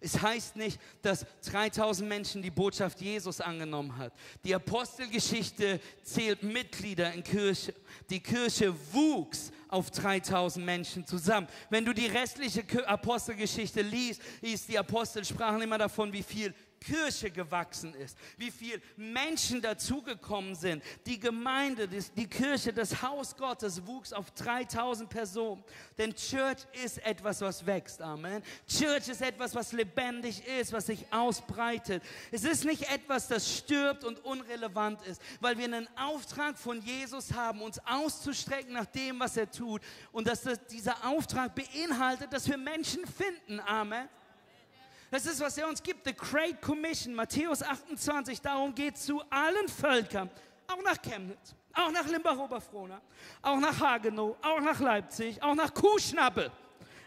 [0.00, 4.12] Es heißt nicht, dass 3000 Menschen die Botschaft Jesus angenommen hat.
[4.44, 7.74] Die Apostelgeschichte zählt Mitglieder in Kirche.
[8.08, 11.46] Die Kirche wuchs auf 3000 Menschen zusammen.
[11.68, 17.30] Wenn du die restliche Apostelgeschichte liest, ist die Apostel sprachen immer davon, wie viel Kirche
[17.30, 20.82] gewachsen ist, wie viele Menschen dazugekommen sind.
[21.04, 25.62] Die Gemeinde, die Kirche, das Haus Gottes wuchs auf 3000 Personen.
[25.98, 28.00] Denn Church ist etwas, was wächst.
[28.00, 28.42] Amen.
[28.66, 32.02] Church ist etwas, was lebendig ist, was sich ausbreitet.
[32.30, 37.34] Es ist nicht etwas, das stirbt und unrelevant ist, weil wir einen Auftrag von Jesus
[37.34, 39.82] haben, uns auszustrecken nach dem, was er tut.
[40.12, 43.60] Und dass das, dieser Auftrag beinhaltet, dass wir Menschen finden.
[43.60, 44.08] Amen.
[45.10, 46.06] Das ist, was er uns gibt.
[46.06, 48.40] The Great Commission, Matthäus 28.
[48.40, 50.30] Darum geht zu allen Völkern,
[50.68, 53.00] auch nach Chemnitz, auch nach Limbach-Oberfrohna,
[53.42, 56.52] auch nach Hagenow, auch nach Leipzig, auch nach Kuhschnappel.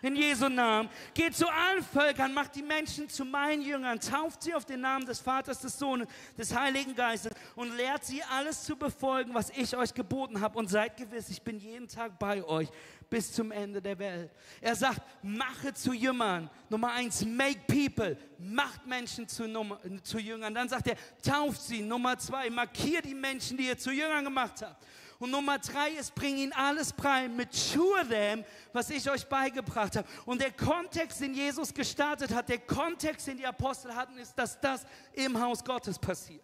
[0.04, 0.90] In Jesu Namen.
[1.14, 5.06] Geht zu allen Völkern, macht die Menschen zu meinen Jüngern, tauft sie auf den Namen
[5.06, 9.76] des Vaters, des Sohnes, des Heiligen Geistes und lehrt sie alles zu befolgen, was ich
[9.78, 10.60] euch geboten habe.
[10.60, 12.68] Und seid gewiss, ich bin jeden Tag bei euch
[13.10, 14.30] bis zum Ende der Welt.
[14.60, 16.50] Er sagt, mache zu Jüngern.
[16.68, 18.18] Nummer eins, make people.
[18.40, 20.54] Macht Menschen zu, Nummer, zu Jüngern.
[20.54, 21.82] Dann sagt er, tauft sie.
[21.82, 24.84] Nummer zwei, markiert die Menschen, die ihr zu Jüngern gemacht habt.
[25.24, 30.06] Und Nummer drei ist, bring ihnen alles bei, mature them, was ich euch beigebracht habe.
[30.26, 34.60] Und der Kontext, den Jesus gestartet hat, der Kontext, den die Apostel hatten, ist, dass
[34.60, 36.44] das im Haus Gottes passiert.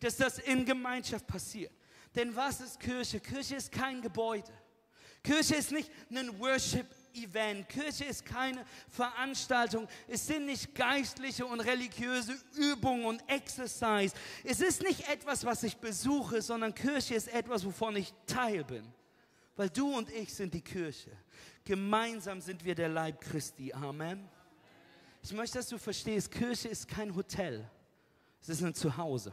[0.00, 1.72] Dass das in Gemeinschaft passiert.
[2.14, 3.18] Denn was ist Kirche?
[3.18, 4.52] Kirche ist kein Gebäude.
[5.22, 6.38] Kirche ist nicht ein
[7.12, 7.68] Worship-Event.
[7.68, 9.86] Kirche ist keine Veranstaltung.
[10.08, 14.14] Es sind nicht geistliche und religiöse Übungen und Exercise.
[14.44, 18.92] Es ist nicht etwas, was ich besuche, sondern Kirche ist etwas, wovon ich Teil bin.
[19.56, 21.10] Weil du und ich sind die Kirche.
[21.64, 23.72] Gemeinsam sind wir der Leib Christi.
[23.72, 24.28] Amen.
[25.22, 27.68] Ich möchte, dass du verstehst, Kirche ist kein Hotel.
[28.40, 29.32] Es ist ein Zuhause.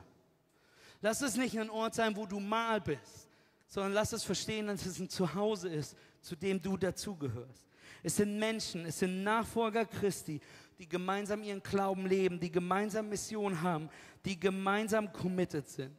[1.02, 3.30] Lass es nicht ein Ort sein, wo du mal bist,
[3.68, 7.69] sondern lass es verstehen, dass es ein Zuhause ist, zu dem du dazugehörst.
[8.04, 10.40] Es sind Menschen, es sind Nachfolger Christi,
[10.78, 13.90] die gemeinsam ihren Glauben leben, die gemeinsam Mission haben,
[14.26, 15.96] die gemeinsam committed sind.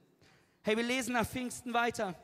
[0.63, 2.15] Hey, wir lesen nach Pfingsten weiter.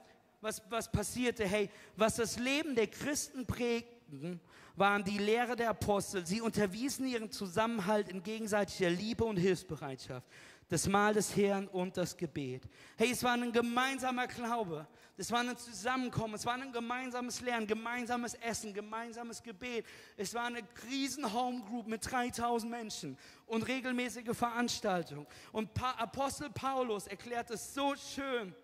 [0.41, 1.47] Was, was passierte?
[1.47, 4.41] Hey, was das Leben der Christen prägten,
[4.77, 6.27] waren die Lehre der Apostel.
[6.27, 10.27] Sie unterwiesen ihren Zusammenhalt in gegenseitiger Liebe und Hilfsbereitschaft
[10.69, 12.63] das Mahl des Herrn und das Gebet.
[12.97, 14.87] Hey, es war ein gemeinsamer Glaube.
[15.19, 16.35] Es war ein Zusammenkommen.
[16.35, 19.87] Es war ein gemeinsames Lernen, gemeinsames Essen, gemeinsames Gebet.
[20.17, 25.27] Es war eine riesen Homegroup mit 3000 Menschen und regelmäßige Veranstaltungen.
[25.53, 28.55] Und pa Apostel Paulus erklärt es so schön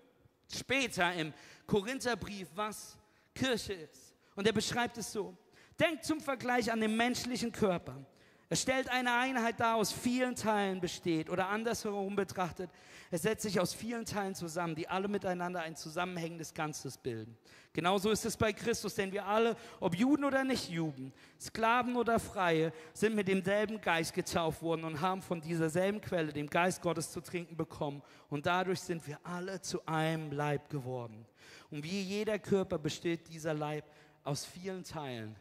[0.53, 1.33] später im
[1.67, 2.99] Korintherbrief, was
[3.35, 4.15] Kirche ist.
[4.35, 5.35] Und er beschreibt es so.
[5.81, 8.05] Denkt zum Vergleich an den menschlichen Körper.
[8.53, 12.69] Er stellt eine Einheit dar, aus vielen Teilen besteht oder andersherum betrachtet.
[13.11, 17.35] Er setzt sich aus vielen Teilen zusammen, die alle miteinander ein zusammenhängendes Ganzes bilden.
[17.73, 22.21] Genauso ist es bei Christus, denn wir alle, ob Juden oder nicht Juden, Sklaven oder
[22.21, 26.83] Freie, sind mit demselben Geist getauft worden und haben von dieser selben Quelle, dem Geist
[26.83, 28.03] Gottes, zu trinken bekommen.
[28.29, 31.25] Und dadurch sind wir alle zu einem Leib geworden.
[31.71, 33.87] Und wie jeder Körper besteht dieser Leib
[34.25, 35.37] aus vielen Teilen,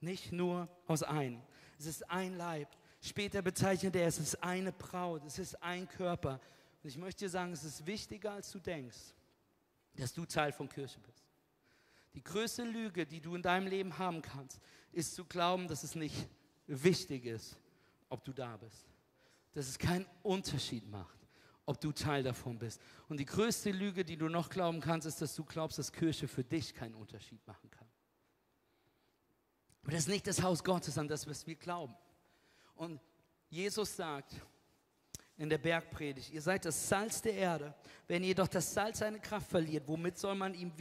[0.00, 1.42] nicht nur aus einem.
[1.78, 2.68] Es ist ein Leib.
[3.00, 6.40] Später bezeichnet er, es ist eine Braut, es ist ein Körper.
[6.82, 8.98] Und ich möchte dir sagen, es ist wichtiger, als du denkst,
[9.96, 11.24] dass du Teil von Kirche bist.
[12.14, 14.60] Die größte Lüge, die du in deinem Leben haben kannst,
[14.92, 16.28] ist zu glauben, dass es nicht
[16.66, 17.56] wichtig ist,
[18.08, 18.86] ob du da bist.
[19.52, 21.18] Dass es keinen Unterschied macht,
[21.66, 22.80] ob du Teil davon bist.
[23.08, 26.28] Und die größte Lüge, die du noch glauben kannst, ist, dass du glaubst, dass Kirche
[26.28, 27.83] für dich keinen Unterschied machen kann.
[29.84, 31.94] Aber das ist nicht das Haus Gottes, an das wir glauben.
[32.74, 33.00] Und
[33.50, 34.32] Jesus sagt,
[35.36, 36.32] in der Bergpredigt.
[36.32, 37.74] Ihr seid das Salz der Erde.
[38.06, 40.72] Wenn jedoch das Salz seine Kraft verliert, womit soll man ihm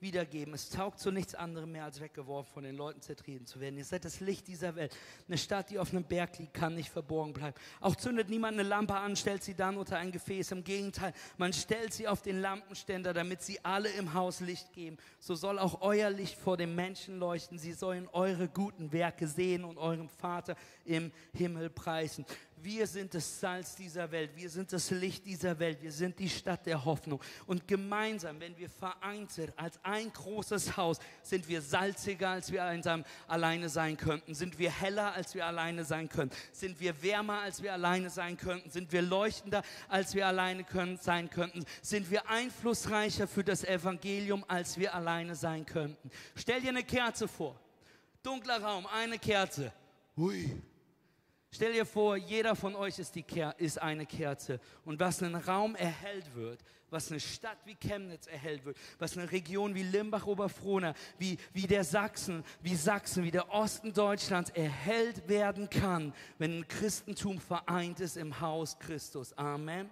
[0.00, 0.52] wiedergeben?
[0.52, 3.78] Es taugt zu nichts anderem mehr, als weggeworfen von den Leuten zertreten zu werden.
[3.78, 4.94] Ihr seid das Licht dieser Welt.
[5.28, 7.56] Eine Stadt, die auf einem Berg liegt, kann nicht verborgen bleiben.
[7.80, 10.50] Auch zündet niemand eine Lampe an, stellt sie dann unter ein Gefäß.
[10.50, 14.98] Im Gegenteil, man stellt sie auf den Lampenständer, damit sie alle im Haus Licht geben.
[15.20, 17.58] So soll auch euer Licht vor den Menschen leuchten.
[17.58, 22.26] Sie sollen eure guten Werke sehen und eurem Vater im Himmel preisen.
[22.62, 24.30] Wir sind das Salz dieser Welt.
[24.36, 25.82] Wir sind das Licht dieser Welt.
[25.82, 27.20] Wir sind die Stadt der Hoffnung.
[27.46, 32.64] Und gemeinsam, wenn wir vereint sind als ein großes Haus, sind wir salziger, als wir
[32.64, 34.34] einsam alleine sein könnten.
[34.34, 36.36] Sind wir heller, als wir alleine sein könnten.
[36.52, 38.70] Sind wir wärmer, als wir alleine sein könnten.
[38.70, 41.64] Sind wir leuchtender, als wir alleine können, sein könnten.
[41.82, 46.10] Sind wir einflussreicher für das Evangelium, als wir alleine sein könnten.
[46.36, 47.58] Stell dir eine Kerze vor.
[48.22, 49.72] Dunkler Raum, eine Kerze.
[50.16, 50.62] Hui
[51.54, 54.58] Stell dir vor, jeder von euch ist, die Ker ist eine Kerze.
[54.86, 59.30] Und was einen Raum erhellt wird, was eine Stadt wie Chemnitz erhellt wird, was eine
[59.30, 65.68] Region wie Limbach-Oberfrohna, wie, wie der Sachsen, wie Sachsen, wie der Osten Deutschlands erhellt werden
[65.68, 69.36] kann, wenn ein Christentum vereint ist im Haus Christus.
[69.36, 69.90] Amen.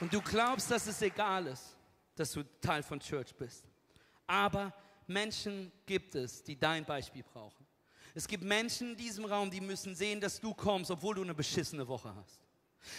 [0.00, 1.76] Und du glaubst, dass es egal ist,
[2.16, 3.64] dass du Teil von Church bist.
[4.26, 4.72] Aber
[5.06, 7.66] Menschen gibt es, die dein Beispiel brauchen.
[8.14, 11.34] Es gibt Menschen in diesem Raum, die müssen sehen, dass du kommst, obwohl du eine
[11.34, 12.42] beschissene Woche hast.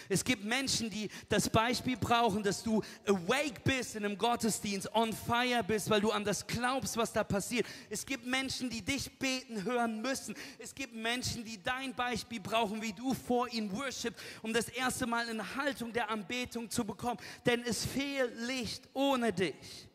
[0.08, 5.12] Es gibt Menschen, die das Beispiel brauchen, dass du awake bist in einem Gottesdienst, on
[5.14, 7.66] fire bist, weil du an das glaubst, was da passiert.
[7.90, 10.36] Es gibt Menschen, die dich beten hören müssen.
[10.58, 15.06] Es gibt Menschen, die dein Beispiel brauchen, wie du vor ihnen worship, um das erste
[15.06, 17.20] Mal eine Haltung der Anbetung zu bekommen.
[17.46, 19.90] Denn es fehlt Licht ohne dich.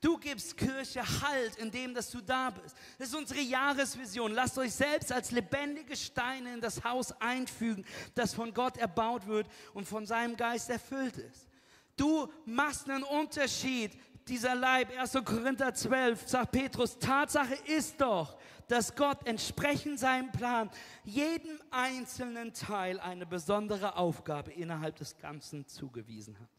[0.00, 2.76] Du gibst Kirche Halt, indem dass du da bist.
[2.98, 4.32] Das ist unsere Jahresvision.
[4.32, 7.84] Lasst euch selbst als lebendige Steine in das Haus einfügen,
[8.14, 11.48] das von Gott erbaut wird und von seinem Geist erfüllt ist.
[11.96, 13.92] Du machst einen Unterschied.
[14.28, 15.14] Dieser Leib, 1.
[15.24, 20.70] Korinther 12, sagt Petrus, Tatsache ist doch, dass Gott entsprechend seinem Plan
[21.02, 26.50] jedem einzelnen Teil eine besondere Aufgabe innerhalb des Ganzen zugewiesen hat.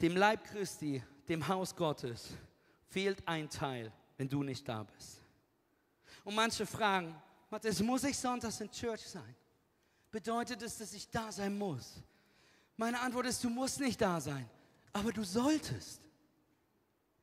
[0.00, 2.30] Dem Leib Christi dem Haus Gottes
[2.88, 5.22] fehlt ein Teil, wenn du nicht da bist.
[6.24, 7.14] Und manche fragen,
[7.50, 9.34] Matthias, muss ich sonntags in Church sein?
[10.10, 12.02] Bedeutet es, dass ich da sein muss?
[12.76, 14.48] Meine Antwort ist, du musst nicht da sein,
[14.92, 16.01] aber du solltest.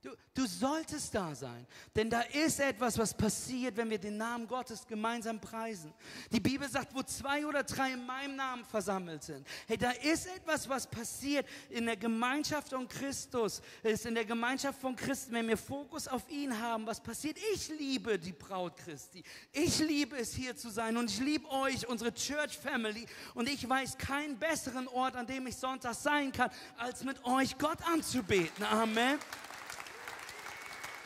[0.01, 4.47] Du, du solltest da sein, denn da ist etwas, was passiert, wenn wir den Namen
[4.47, 5.93] Gottes gemeinsam preisen.
[6.31, 9.45] Die Bibel sagt, wo zwei oder drei in meinem Namen versammelt sind.
[9.67, 14.79] Hey, da ist etwas, was passiert in der Gemeinschaft von Christus, ist in der Gemeinschaft
[14.79, 16.87] von Christen, wenn wir Fokus auf ihn haben.
[16.87, 17.37] Was passiert?
[17.53, 19.21] Ich liebe die Braut Christi.
[19.51, 23.05] Ich liebe es hier zu sein und ich liebe euch, unsere Church Family.
[23.33, 27.57] Und ich weiß keinen besseren Ort, an dem ich Sonntag sein kann, als mit euch
[27.57, 28.63] Gott anzubeten.
[28.63, 29.19] Amen.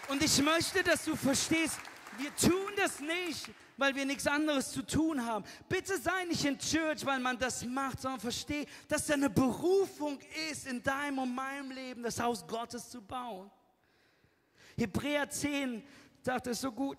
[0.08, 1.80] Und ich möchte, dass du verstehst,
[2.18, 5.44] wir tun das nicht, weil wir nichts anderes zu tun haben.
[5.68, 10.20] Bitte sei nicht in Church, weil man das macht, sondern versteh, dass da eine Berufung
[10.52, 13.50] ist, in deinem und meinem Leben das Haus Gottes zu bauen.
[14.78, 15.84] Hebräer 10
[16.22, 16.98] sagt es so gut.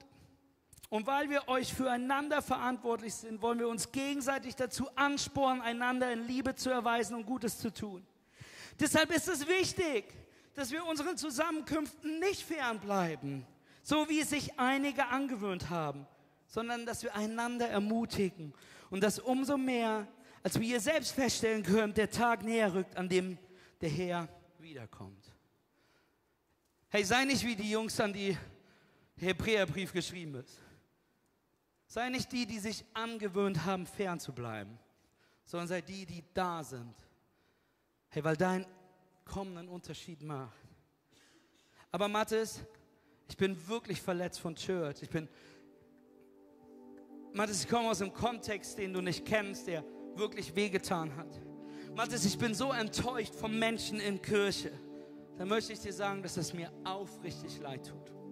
[0.91, 6.27] Und weil wir euch füreinander verantwortlich sind, wollen wir uns gegenseitig dazu anspornen, einander in
[6.27, 8.07] Liebe zu erweisen und Gutes zu tun.
[8.79, 10.05] Deshalb ist es wichtig,
[10.55, 13.47] dass wir unseren Zusammenkünften nicht fernbleiben,
[13.83, 16.07] so wie es sich einige angewöhnt haben,
[16.47, 18.55] sondern dass wir einander ermutigen
[18.91, 20.07] und dass umso mehr,
[20.43, 23.39] als wir ihr selbst feststellen können, der Tag näher rückt, an dem
[23.81, 25.33] der Herr wiederkommt.
[26.89, 28.37] Hey, sei nicht wie die Jungs, an die
[29.21, 30.61] der Hebräerbrief geschrieben ist.
[31.87, 34.79] Sei nicht die, die sich angewöhnt haben, fern zu bleiben,
[35.45, 36.95] sondern sei die, die da sind.
[38.09, 38.67] Hey, weil dein
[39.25, 40.53] Kommen einen Unterschied macht.
[41.91, 42.61] Aber Mathis,
[43.29, 45.03] ich bin wirklich verletzt von Church.
[45.03, 45.29] Ich bin,
[47.33, 49.85] Mathis, ich komme aus einem Kontext, den du nicht kennst, der
[50.15, 51.41] wirklich wehgetan hat.
[51.95, 54.73] Mathis, ich bin so enttäuscht vom Menschen in Kirche.
[55.37, 58.24] Da möchte ich dir sagen, dass es mir aufrichtig leid tut.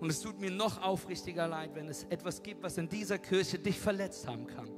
[0.00, 3.58] Und es tut mir noch aufrichtiger leid, wenn es etwas gibt, was in dieser Kirche
[3.58, 4.68] dich verletzt haben kann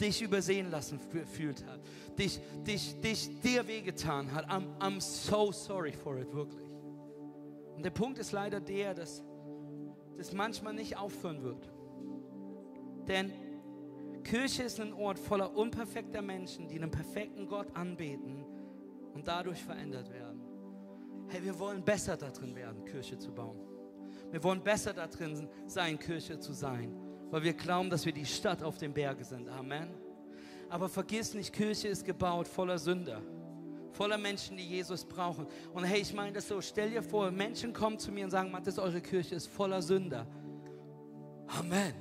[0.00, 1.80] dich übersehen lassen fühlt hat,
[2.18, 4.46] dich, dich, dich dir wehgetan hat.
[4.48, 6.68] I'm, I'm so sorry for it, wirklich.
[7.76, 9.22] Und der Punkt ist leider der, dass
[10.16, 11.70] das manchmal nicht aufhören wird.
[13.06, 13.32] Denn
[14.24, 18.44] Kirche ist ein Ort voller unperfekter Menschen, die einen perfekten Gott anbeten
[19.14, 20.42] und dadurch verändert werden.
[21.28, 23.67] Hey, wir wollen besser darin werden, Kirche zu bauen.
[24.30, 28.62] Wir wollen besser darin sein, Kirche zu sein weil wir glauben, dass wir die Stadt
[28.62, 29.48] auf dem Berge sind.
[29.48, 29.88] Amen.
[30.70, 33.22] Aber vergiss nicht, Kirche ist gebaut voller Sünder,
[33.92, 35.46] voller Menschen, die Jesus brauchen.
[35.72, 38.50] Und hey, ich meine das so, stell dir vor, Menschen kommen zu mir und sagen,
[38.50, 40.26] Matthias, eure Kirche ist voller Sünder.
[41.46, 41.94] Amen.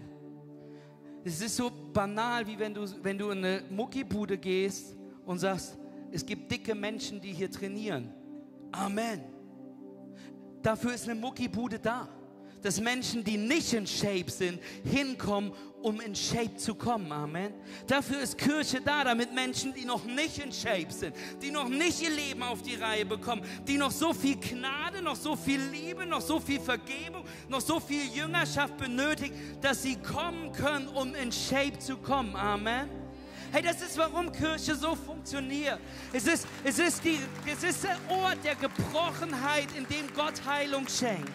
[1.24, 5.78] Es ist so banal, wie wenn du, wenn du in eine Muckibude gehst und sagst,
[6.12, 8.13] es gibt dicke Menschen, die hier trainieren.
[8.72, 9.24] Amen.
[10.62, 12.08] Dafür ist eine Muckibude da
[12.62, 17.12] dass Menschen, die nicht in Shape sind, hinkommen, um in Shape zu kommen.
[17.12, 17.54] Amen.
[17.86, 22.02] Dafür ist Kirche da, damit Menschen, die noch nicht in Shape sind, die noch nicht
[22.02, 26.06] ihr Leben auf die Reihe bekommen, die noch so viel Gnade, noch so viel Liebe,
[26.06, 31.32] noch so viel Vergebung, noch so viel Jüngerschaft benötigen, dass sie kommen können, um in
[31.32, 32.36] Shape zu kommen.
[32.36, 32.89] Amen.
[33.52, 35.80] Hey, das ist, warum Kirche so funktioniert.
[36.12, 37.17] Es ist, es ist, die,
[37.50, 41.32] es ist der Ort der Gebrochenheit, in dem Gott Heilung schenkt.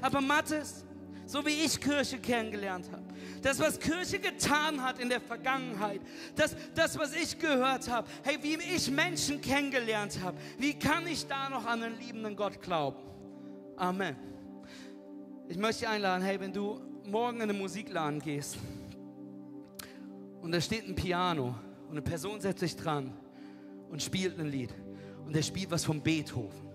[0.00, 0.84] Aber Mathis,
[1.26, 3.02] so wie ich Kirche kennengelernt habe,
[3.42, 6.00] das, was Kirche getan hat in der Vergangenheit,
[6.34, 11.26] das, das, was ich gehört habe, hey, wie ich Menschen kennengelernt habe, wie kann ich
[11.26, 12.98] da noch an einen liebenden Gott glauben?
[13.76, 14.16] Amen.
[15.48, 18.58] Ich möchte dich einladen, hey, wenn du morgen in den Musikladen gehst
[20.42, 21.54] und da steht ein Piano
[21.84, 23.12] und eine Person setzt sich dran
[23.90, 24.70] und spielt ein Lied
[25.24, 26.65] und der spielt was von Beethoven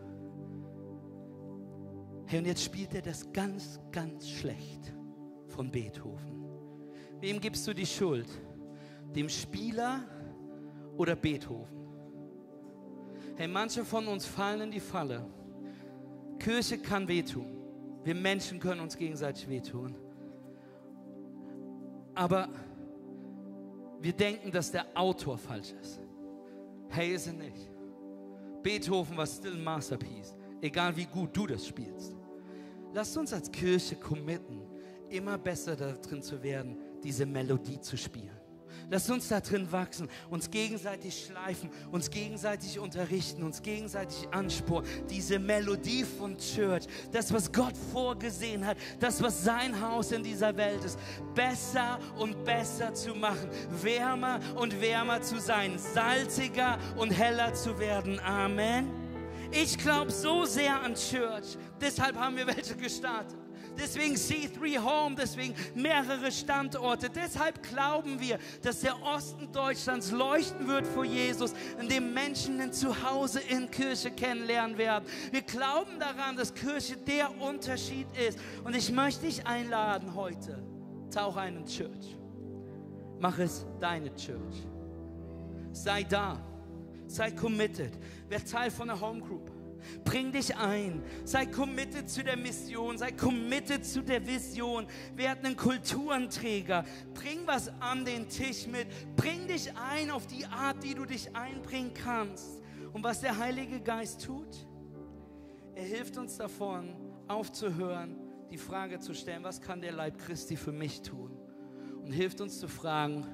[2.31, 4.93] Hey, und jetzt spielt er das ganz, ganz schlecht
[5.49, 6.45] von Beethoven.
[7.19, 8.29] Wem gibst du die Schuld?
[9.13, 9.99] Dem Spieler
[10.95, 11.75] oder Beethoven?
[13.35, 15.25] Hey, manche von uns fallen in die Falle.
[16.39, 17.47] Kirche kann wehtun.
[18.05, 19.93] Wir Menschen können uns gegenseitig wehtun.
[22.15, 22.47] Aber
[23.99, 25.99] wir denken, dass der Autor falsch ist.
[26.87, 27.69] Hey, ist er nicht.
[28.63, 32.20] Beethoven war still ein Masterpiece, egal wie gut du das spielst.
[32.93, 34.61] Lasst uns als Kirche committen,
[35.09, 38.41] immer besser darin zu werden, diese Melodie zu spielen.
[38.89, 44.85] Lasst uns da drin wachsen, uns gegenseitig schleifen, uns gegenseitig unterrichten, uns gegenseitig ansporen.
[45.09, 50.57] Diese Melodie von Church, das, was Gott vorgesehen hat, das, was sein Haus in dieser
[50.57, 50.99] Welt ist,
[51.33, 53.49] besser und besser zu machen,
[53.81, 58.19] wärmer und wärmer zu sein, salziger und heller zu werden.
[58.19, 59.00] Amen.
[59.51, 61.57] Ich glaube so sehr an Church.
[61.79, 63.37] Deshalb haben wir welche gestartet.
[63.77, 67.09] Deswegen C3 Home, deswegen mehrere Standorte.
[67.09, 72.73] Deshalb glauben wir, dass der Osten Deutschlands leuchten wird vor Jesus, in dem Menschen ein
[72.73, 75.05] Zuhause in Kirche kennenlernen werden.
[75.31, 78.39] Wir glauben daran, dass Kirche der Unterschied ist.
[78.63, 80.61] Und ich möchte dich einladen heute,
[81.13, 82.17] tauch einen Church.
[83.19, 84.67] Mach es deine Church.
[85.71, 86.50] Sei da.
[87.11, 87.91] Sei committed.
[88.29, 89.51] Wer Teil von der Home Group.
[90.05, 91.03] Bring dich ein.
[91.25, 92.97] Sei committed zu der Mission.
[92.97, 94.87] Sei committed zu der Vision.
[95.15, 96.85] Werd ein Kulturenträger.
[97.13, 98.87] Bring was an den Tisch mit.
[99.15, 102.61] Bring dich ein auf die Art, die du dich einbringen kannst.
[102.93, 104.67] Und was der Heilige Geist tut,
[105.75, 106.95] er hilft uns davon,
[107.27, 108.15] aufzuhören,
[108.49, 111.37] die Frage zu stellen, was kann der Leib Christi für mich tun?
[112.03, 113.25] Und hilft uns zu fragen,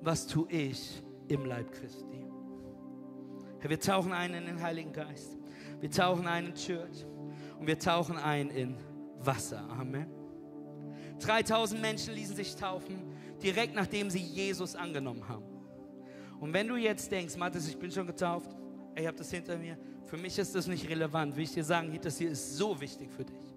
[0.00, 2.31] was tue ich im Leib Christi?
[3.62, 5.38] Herr, wir tauchen ein in den Heiligen Geist.
[5.80, 7.06] Wir tauchen ein in Church
[7.60, 8.76] und wir tauchen ein in
[9.20, 9.60] Wasser.
[9.70, 10.08] Amen.
[11.20, 13.04] 3000 Menschen ließen sich taufen,
[13.40, 15.44] direkt nachdem sie Jesus angenommen haben.
[16.40, 18.50] Und wenn du jetzt denkst, Mathis, ich bin schon getauft,
[18.96, 21.96] ich habe das hinter mir, für mich ist das nicht relevant, will ich dir sagen,
[22.02, 23.54] das hier ist so wichtig für dich.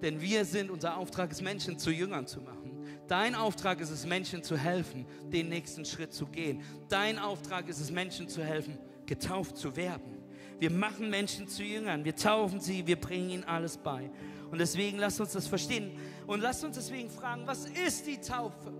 [0.00, 2.86] Denn wir sind, unser Auftrag ist, Menschen zu Jüngern zu machen.
[3.06, 6.62] Dein Auftrag ist es, Menschen zu helfen, den nächsten Schritt zu gehen.
[6.88, 10.16] Dein Auftrag ist es, Menschen zu helfen, getauft zu werden.
[10.58, 14.10] Wir machen Menschen zu Jüngern, wir taufen sie, wir bringen ihnen alles bei.
[14.50, 15.92] Und deswegen lasst uns das verstehen
[16.26, 18.72] und lasst uns deswegen fragen, was ist die Taufe?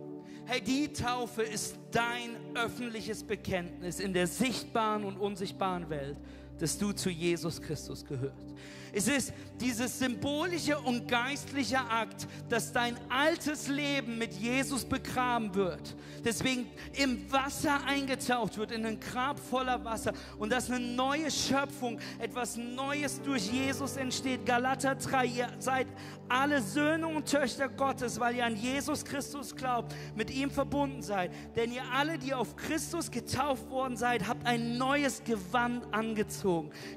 [0.46, 6.16] Hey, die Taufe ist dein öffentliches Bekenntnis in der sichtbaren und unsichtbaren Welt,
[6.58, 8.46] dass du zu Jesus Christus gehörst.
[8.92, 15.94] Es ist dieses symbolische und geistliche Akt, dass dein altes Leben mit Jesus begraben wird.
[16.24, 20.14] Deswegen im Wasser eingetaucht wird, in ein Grab voller Wasser.
[20.38, 24.46] Und dass eine neue Schöpfung, etwas Neues durch Jesus entsteht.
[24.46, 25.88] Galater 3, ihr seid
[26.28, 31.32] alle Söhne und Töchter Gottes, weil ihr an Jesus Christus glaubt, mit ihm verbunden seid.
[31.54, 36.45] Denn ihr alle, die auf Christus getauft worden seid, habt ein neues Gewand angezogen.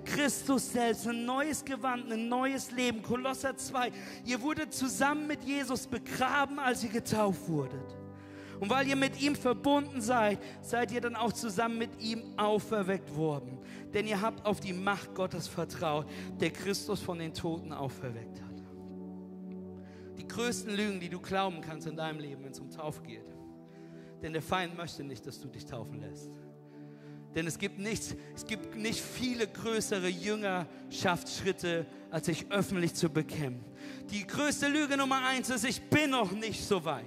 [0.05, 3.01] Christus selbst, ein neues Gewand Gewand, ein neues Leben.
[3.01, 3.91] Kolosser 2.
[4.25, 7.95] Ihr wurdet zusammen mit Jesus begraben, als ihr getauft wurdet.
[8.59, 13.15] Und weil ihr mit ihm verbunden seid, seid ihr dann auch zusammen mit ihm auferweckt
[13.15, 13.57] worden.
[13.93, 16.05] Denn ihr habt auf die Macht Gottes vertraut,
[16.39, 18.49] der Christus von den Toten auferweckt hat.
[20.17, 23.33] Die größten Lügen, die du glauben kannst in deinem Leben, wenn es um Taufe geht.
[24.21, 26.29] Denn der Feind möchte nicht, dass du dich taufen lässt.
[27.35, 33.63] Denn es gibt, nichts, es gibt nicht viele größere Jüngerschaftsschritte, als sich öffentlich zu bekennen.
[34.09, 37.05] Die größte Lüge Nummer eins ist, ich bin noch nicht so weit.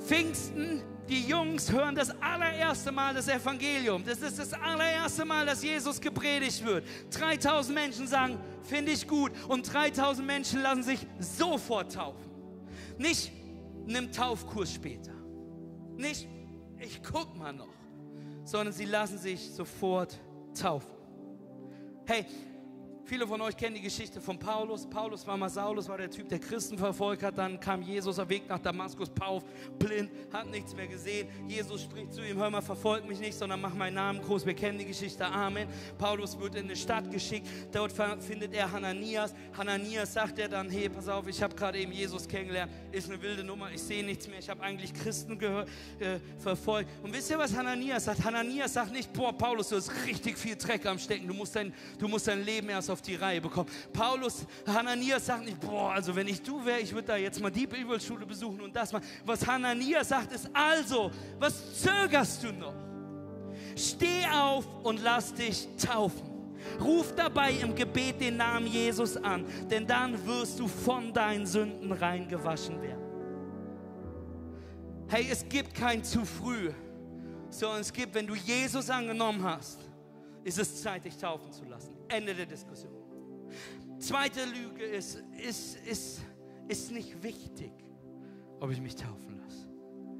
[0.00, 4.04] Pfingsten, die Jungs hören das allererste Mal das Evangelium.
[4.04, 6.84] Das ist das allererste Mal, dass Jesus gepredigt wird.
[7.10, 9.30] 3000 Menschen sagen, finde ich gut.
[9.48, 12.28] Und 3000 Menschen lassen sich sofort taufen.
[12.98, 13.30] Nicht
[13.86, 15.12] nimm Taufkurs später.
[15.96, 16.28] Nicht,
[16.78, 17.75] ich guck mal noch
[18.46, 20.18] sondern sie lassen sich sofort
[20.58, 20.94] taufen.
[22.06, 22.24] Hey,
[23.06, 24.84] Viele von euch kennen die Geschichte von Paulus.
[24.84, 27.38] Paulus war mal Saulus, war der Typ, der Christen verfolgt hat.
[27.38, 29.44] Dann kam Jesus auf Weg nach Damaskus, Pauf,
[29.78, 31.28] blind, hat nichts mehr gesehen.
[31.46, 34.44] Jesus spricht zu ihm, hör mal, verfolg mich nicht, sondern mach meinen Namen groß.
[34.44, 35.68] Wir kennen die Geschichte, Amen.
[35.98, 37.46] Paulus wird in eine Stadt geschickt.
[37.70, 39.32] Dort findet er Hananias.
[39.56, 42.72] Hananias sagt er dann, hey, pass auf, ich habe gerade eben Jesus kennengelernt.
[42.90, 44.40] Ist eine wilde Nummer, ich sehe nichts mehr.
[44.40, 46.90] Ich habe eigentlich Christen äh, verfolgt.
[47.04, 48.24] Und wisst ihr, was Hananias sagt?
[48.24, 51.28] Hananias sagt nicht, boah, Paulus, du hast richtig viel Dreck am Stecken.
[51.28, 53.68] Du musst dein, du musst dein Leben erst auf auf die Reihe bekommen.
[53.92, 57.50] Paulus, Hananias sagt nicht, boah, also wenn ich du wäre, ich würde da jetzt mal
[57.50, 59.02] die Bibelschule besuchen und das mal.
[59.26, 62.74] Was Hananias sagt, ist also, was zögerst du noch?
[63.76, 66.22] Steh auf und lass dich taufen.
[66.80, 71.92] Ruf dabei im Gebet den Namen Jesus an, denn dann wirst du von deinen Sünden
[71.92, 73.04] reingewaschen werden.
[75.08, 76.70] Hey, es gibt kein zu früh,
[77.50, 79.80] sondern es gibt, wenn du Jesus angenommen hast,
[80.44, 81.95] ist es Zeit, dich taufen zu lassen.
[82.08, 82.92] Ende der Diskussion.
[83.98, 86.20] Zweite Lüge ist, ist, ist,
[86.68, 87.72] ist nicht wichtig,
[88.60, 89.68] ob ich mich taufen lasse.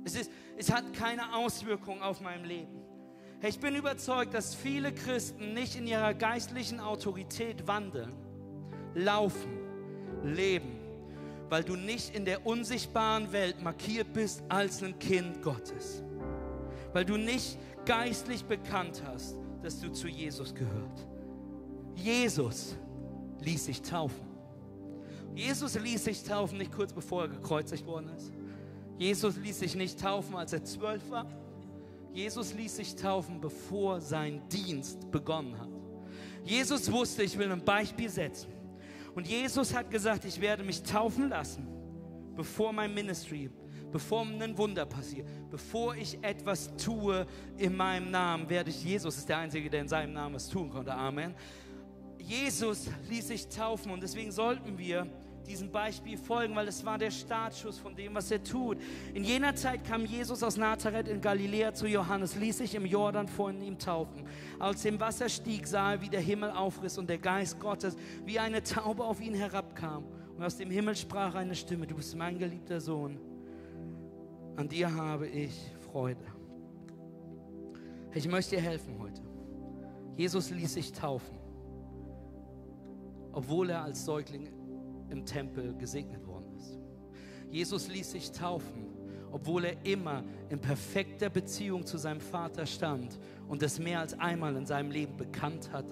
[0.04, 2.82] Es, ist, es hat keine Auswirkung auf mein Leben.
[3.42, 8.14] Ich bin überzeugt, dass viele Christen nicht in ihrer geistlichen Autorität wandeln,
[8.94, 9.58] laufen,
[10.24, 10.78] leben,
[11.50, 16.02] weil du nicht in der unsichtbaren Welt markiert bist als ein Kind Gottes.
[16.92, 21.06] Weil du nicht geistlich bekannt hast, dass du zu Jesus gehört.
[21.96, 22.76] Jesus
[23.40, 24.24] ließ sich taufen.
[25.34, 28.32] Jesus ließ sich taufen nicht kurz bevor er gekreuzigt worden ist.
[28.98, 31.26] Jesus ließ sich nicht taufen, als er zwölf war.
[32.12, 35.68] Jesus ließ sich taufen, bevor sein Dienst begonnen hat.
[36.44, 38.50] Jesus wusste, ich will ein Beispiel setzen.
[39.14, 41.66] Und Jesus hat gesagt, ich werde mich taufen lassen,
[42.34, 43.50] bevor mein Ministry,
[43.92, 47.26] bevor ein Wunder passiert, bevor ich etwas tue
[47.58, 50.70] in meinem Namen, werde ich, Jesus ist der Einzige, der in seinem Namen was tun
[50.70, 50.94] konnte.
[50.94, 51.34] Amen.
[52.26, 55.06] Jesus ließ sich taufen und deswegen sollten wir
[55.46, 58.78] diesem Beispiel folgen, weil es war der Startschuss von dem, was er tut.
[59.14, 63.28] In jener Zeit kam Jesus aus Nazareth in Galiläa zu Johannes, ließ sich im Jordan
[63.28, 64.24] vor ihm taufen.
[64.58, 68.40] Als im Wasser stieg, sah er, wie der Himmel aufriss und der Geist Gottes wie
[68.40, 70.04] eine Taube auf ihn herabkam.
[70.36, 73.20] Und aus dem Himmel sprach eine Stimme, du bist mein geliebter Sohn,
[74.56, 75.54] an dir habe ich
[75.92, 76.24] Freude.
[78.14, 79.22] Ich möchte dir helfen heute.
[80.16, 81.36] Jesus ließ sich taufen,
[83.36, 84.48] obwohl er als Säugling
[85.10, 86.78] im Tempel gesegnet worden ist.
[87.50, 88.86] Jesus ließ sich taufen,
[89.30, 94.56] obwohl er immer in perfekter Beziehung zu seinem Vater stand und es mehr als einmal
[94.56, 95.84] in seinem Leben bekannt hat,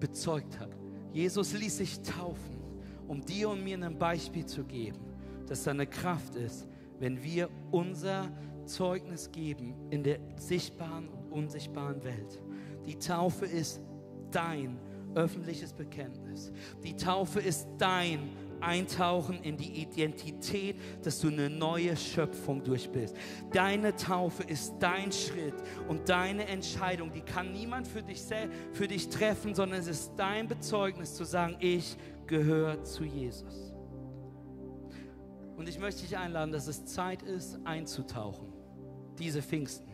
[0.00, 0.76] bezeugt hat.
[1.12, 2.58] Jesus ließ sich taufen,
[3.06, 4.98] um dir und mir ein Beispiel zu geben,
[5.46, 6.66] dass da eine Kraft ist,
[6.98, 8.32] wenn wir unser
[8.66, 12.42] Zeugnis geben in der sichtbaren und unsichtbaren Welt.
[12.84, 13.80] Die Taufe ist
[14.32, 14.76] dein
[15.14, 16.52] öffentliches Bekenntnis.
[16.82, 23.16] Die Taufe ist dein Eintauchen in die Identität, dass du eine neue Schöpfung durch bist.
[23.52, 25.54] Deine Taufe ist dein Schritt
[25.88, 27.12] und deine Entscheidung.
[27.12, 28.22] Die kann niemand für dich,
[28.72, 31.96] für dich treffen, sondern es ist dein Bezeugnis zu sagen, ich
[32.26, 33.74] gehöre zu Jesus.
[35.56, 38.52] Und ich möchte dich einladen, dass es Zeit ist, einzutauchen.
[39.18, 39.88] Diese Pfingsten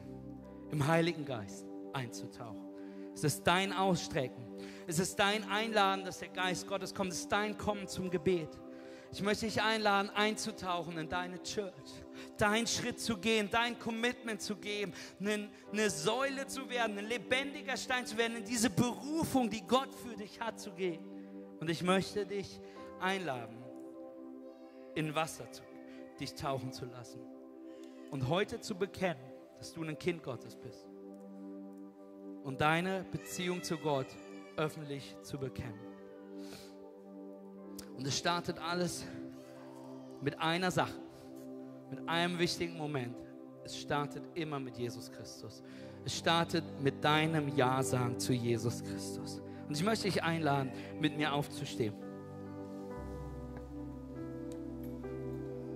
[0.71, 2.71] im Heiligen Geist einzutauchen.
[3.15, 4.43] Es ist dein Ausstrecken.
[4.91, 7.13] Es ist dein Einladen, dass der Geist Gottes kommt.
[7.13, 8.49] Es ist dein Kommen zum Gebet.
[9.13, 11.73] Ich möchte dich einladen, einzutauchen in deine Church,
[12.37, 18.05] deinen Schritt zu gehen, dein Commitment zu geben, eine, Säule zu werden, ein lebendiger Stein
[18.05, 21.05] zu werden, in diese Berufung, die Gott für dich hat, zu gehen.
[21.61, 22.61] Und ich möchte dich
[22.99, 23.63] einladen,
[24.97, 25.63] in Wasser zu,
[26.19, 27.21] dich tauchen zu lassen
[28.11, 29.23] und heute zu bekennen,
[29.57, 30.85] dass du ein Kind Gottes bist
[32.43, 34.09] und deine Beziehung zu Gott
[34.61, 35.81] öffentlich zu bekennen.
[37.97, 39.07] Und es startet alles
[40.21, 41.01] mit einer Sache,
[41.91, 43.17] mit einem wichtigen Moment.
[43.65, 45.63] Es startet immer mit Jesus Christus.
[46.05, 49.43] Es startet mit deinem Ja-Sagen zu Jesus Christus.
[49.67, 51.95] Und ich möchte dich einladen, mit mir aufzustehen.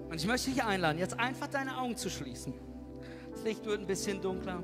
[0.09, 2.55] Und ich möchte dich einladen, jetzt einfach deine Augen zu schließen.
[3.33, 4.63] Das Licht wird ein bisschen dunkler.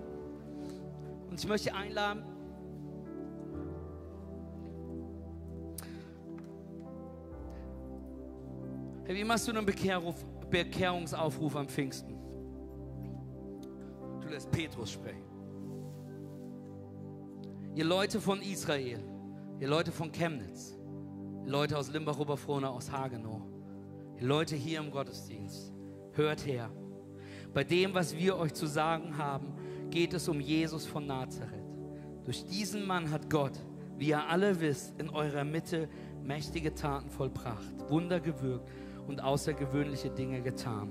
[1.29, 2.23] Und ich möchte einladen,
[9.11, 12.15] hey, wie machst du einen Bekehrruf, Bekehrungsaufruf am Pfingsten?
[14.21, 15.25] Du lässt Petrus sprechen.
[17.75, 19.03] Ihr Leute von Israel,
[19.59, 20.79] ihr Leute von Chemnitz,
[21.45, 23.43] ihr Leute aus Limbach-Oberfrohna, aus Hagenow,
[24.17, 25.73] ihr Leute hier im Gottesdienst,
[26.13, 26.71] hört her.
[27.53, 29.55] Bei dem, was wir euch zu sagen haben,
[29.91, 31.65] geht es um Jesus von Nazareth.
[32.25, 33.59] Durch diesen Mann hat Gott,
[33.99, 35.89] wie ihr alle wisst, in eurer Mitte
[36.23, 38.71] mächtige Taten vollbracht, Wunder gewirkt
[39.11, 40.89] und außergewöhnliche Dinge getan.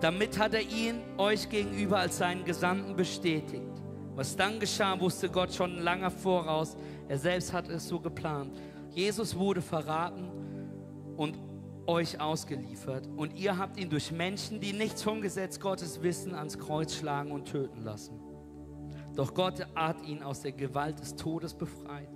[0.00, 3.62] Damit hat er ihn euch gegenüber als seinen Gesandten bestätigt.
[4.14, 6.76] Was dann geschah, wusste Gott schon lange voraus.
[7.08, 8.58] Er selbst hat es so geplant.
[8.90, 10.28] Jesus wurde verraten
[11.16, 11.38] und
[11.86, 16.58] euch ausgeliefert und ihr habt ihn durch Menschen, die nichts vom Gesetz Gottes wissen, ans
[16.58, 18.18] Kreuz schlagen und töten lassen.
[19.14, 22.08] Doch Gott hat ihn aus der Gewalt des Todes befreit,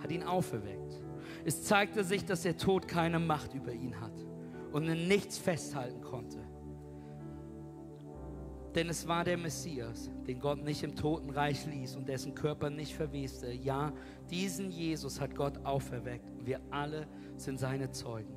[0.00, 1.00] hat ihn auferweckt.
[1.46, 4.12] Es zeigte sich, dass der Tod keine Macht über ihn hat
[4.72, 6.38] und in nichts festhalten konnte.
[8.74, 12.94] Denn es war der Messias, den Gott nicht im Totenreich ließ und dessen Körper nicht
[12.94, 13.52] verweste.
[13.52, 13.92] Ja,
[14.30, 16.30] diesen Jesus hat Gott auferweckt.
[16.44, 18.32] Wir alle sind seine Zeugen.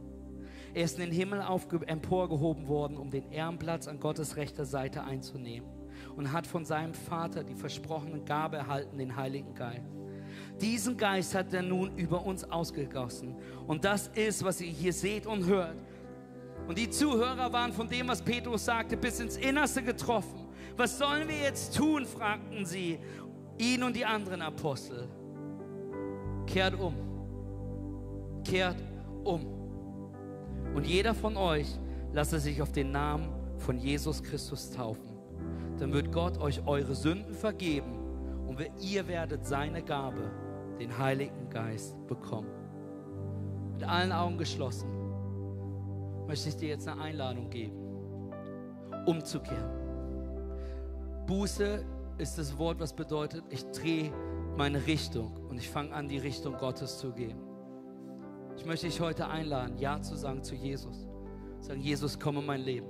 [0.74, 1.44] Er ist in den Himmel
[1.86, 5.70] emporgehoben worden, um den Ehrenplatz an Gottes rechter Seite einzunehmen
[6.16, 9.84] und hat von seinem Vater die versprochene Gabe erhalten, den Heiligen Geist.
[10.62, 13.36] Diesen Geist hat er nun über uns ausgegossen.
[13.68, 15.76] Und das ist, was ihr hier seht und hört.
[16.68, 20.48] Und die Zuhörer waren von dem, was Petrus sagte, bis ins Innerste getroffen.
[20.78, 22.06] Was sollen wir jetzt tun?
[22.06, 23.00] fragten sie
[23.58, 25.08] ihn und die anderen Apostel.
[26.48, 26.96] Kehrt um.
[28.46, 28.82] Kehrt
[29.24, 29.46] um.
[30.74, 31.68] Und jeder von euch
[32.14, 35.18] lasse sich auf den Namen von Jesus Christus taufen.
[35.80, 37.94] Dann wird Gott euch eure Sünden vergeben
[38.48, 40.32] und ihr werdet seine Gabe,
[40.80, 42.50] den Heiligen Geist, bekommen.
[43.74, 44.93] Mit allen Augen geschlossen
[46.28, 47.78] möchte ich dir jetzt eine Einladung geben,
[49.06, 49.84] umzukehren.
[51.28, 51.86] Buße
[52.18, 54.12] ist das Wort, was bedeutet, ich drehe
[54.56, 57.40] meine Richtung und ich fange an, die Richtung Gottes zu gehen.
[58.58, 61.08] Ich möchte dich heute einladen, Ja zu sagen zu Jesus.
[61.60, 62.88] Sagen, Jesus, komm in mein Leben.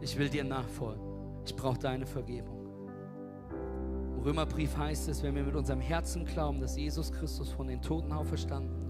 [0.00, 1.02] Ich will dir nachfolgen.
[1.44, 2.66] Ich brauche deine Vergebung.
[4.16, 7.80] Im Römerbrief heißt es, wenn wir mit unserem Herzen glauben, dass Jesus Christus von den
[7.80, 8.81] Toten auferstanden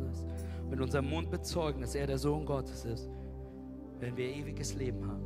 [0.72, 3.10] mit unserem Mund bezeugen, dass er der Sohn Gottes ist,
[4.00, 5.22] werden wir ewiges Leben haben.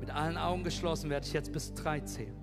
[0.00, 2.34] Mit allen Augen geschlossen werde ich jetzt bis drei zählen.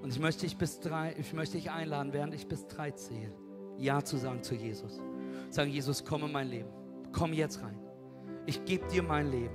[0.00, 3.34] Und ich möchte dich bis drei, ich möchte dich einladen, während ich bis drei zähle,
[3.76, 5.02] Ja zu sagen zu Jesus.
[5.50, 6.70] Sagen, Jesus, komm in mein Leben.
[7.12, 7.78] Komm jetzt rein.
[8.46, 9.54] Ich gebe dir mein Leben.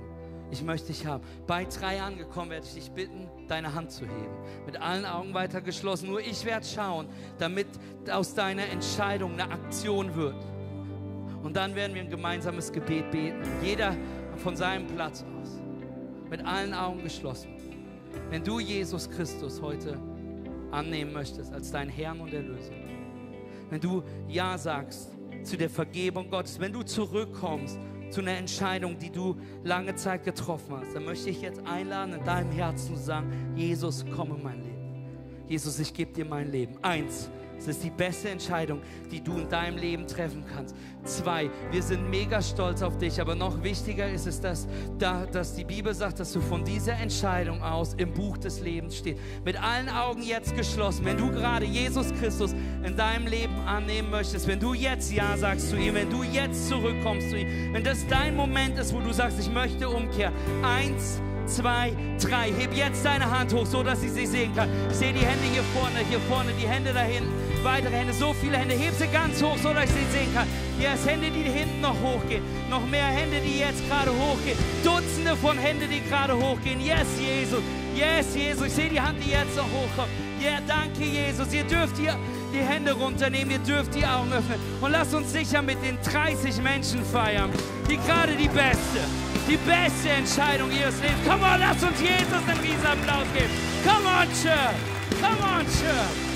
[0.52, 1.24] Ich möchte dich haben.
[1.48, 4.36] Bei drei angekommen werde ich dich bitten, deine Hand zu heben.
[4.64, 6.08] Mit allen Augen weiter geschlossen.
[6.08, 7.66] Nur ich werde schauen, damit
[8.12, 10.36] aus deiner Entscheidung eine Aktion wird.
[11.42, 13.42] Und dann werden wir ein gemeinsames Gebet beten.
[13.62, 13.96] Jeder
[14.36, 15.60] von seinem Platz aus.
[16.28, 17.50] Mit allen Augen geschlossen.
[18.28, 19.98] Wenn du Jesus Christus heute
[20.70, 22.72] annehmen möchtest als deinen Herrn und Erlöser.
[23.68, 25.10] Wenn du Ja sagst
[25.44, 26.58] zu der Vergebung Gottes.
[26.60, 27.78] Wenn du zurückkommst
[28.10, 32.24] zu einer Entscheidung, die du lange Zeit getroffen hast, dann möchte ich jetzt einladen, in
[32.24, 35.46] deinem Herzen zu sagen, Jesus, komm in mein Leben.
[35.48, 36.76] Jesus, ich gebe dir mein Leben.
[36.82, 37.30] Eins,
[37.60, 38.80] es ist die beste Entscheidung,
[39.10, 40.74] die du in deinem Leben treffen kannst.
[41.04, 44.66] Zwei, wir sind mega stolz auf dich, aber noch wichtiger ist es, dass,
[44.98, 48.96] da, dass die Bibel sagt, dass du von dieser Entscheidung aus im Buch des Lebens
[48.96, 49.20] stehst.
[49.44, 51.04] Mit allen Augen jetzt geschlossen.
[51.04, 55.68] Wenn du gerade Jesus Christus in deinem Leben annehmen möchtest, wenn du jetzt Ja sagst
[55.68, 59.12] zu ihm, wenn du jetzt zurückkommst zu ihm, wenn das dein Moment ist, wo du
[59.12, 60.32] sagst, ich möchte umkehren.
[60.62, 62.52] Eins, zwei, drei.
[62.52, 64.68] Heb jetzt deine Hand hoch, so dass ich sie sehen kann.
[64.90, 67.30] Ich sehe die Hände hier vorne, hier vorne, die Hände da hinten,
[67.64, 68.74] weitere Hände, so viele Hände.
[68.74, 70.46] Heb sie ganz hoch, so dass ich sie sehen kann.
[70.78, 72.42] Yes, Hände, die hinten noch hochgehen.
[72.68, 74.58] Noch mehr Hände, die jetzt gerade hochgehen.
[74.84, 76.80] Dutzende von Händen, die gerade hochgehen.
[76.80, 77.60] Yes, Jesus.
[77.94, 78.66] Yes, Jesus.
[78.66, 80.10] Ich sehe die Hand, die jetzt noch hochkommt.
[80.40, 81.52] Ja, yeah, danke, Jesus.
[81.52, 82.16] Ihr dürft hier
[82.52, 84.58] die Hände runternehmen, ihr dürft die Augen öffnen.
[84.80, 87.50] Und lasst uns sicher mit den 30 Menschen feiern,
[87.88, 89.00] die gerade die beste
[89.50, 91.26] die beste Entscheidung ihres Lebens.
[91.26, 93.50] Come on, lass uns Jesus einen riesen Applaus geben.
[93.84, 95.20] Come on, Church.
[95.20, 96.29] Come on, Church.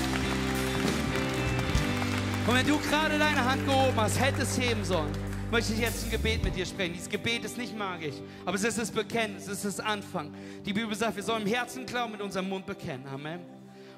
[2.47, 5.11] Und wenn du gerade deine Hand gehoben hast, hättest heben sollen,
[5.49, 6.93] möchte ich jetzt ein Gebet mit dir sprechen.
[6.93, 8.13] Dieses Gebet ist nicht magisch,
[8.45, 10.31] aber es ist das Bekenntnis, es ist das Anfang.
[10.63, 13.07] Die Bibel sagt, wir sollen im Herzen glauben, mit unserem Mund bekennen.
[13.07, 13.39] Amen.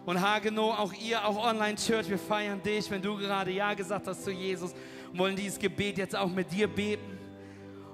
[0.06, 4.08] Und Hagenow, auch ihr, auch Online Church, wir feiern dich, wenn du gerade Ja gesagt
[4.08, 4.74] hast zu Jesus
[5.12, 7.18] und wollen dieses Gebet jetzt auch mit dir beten.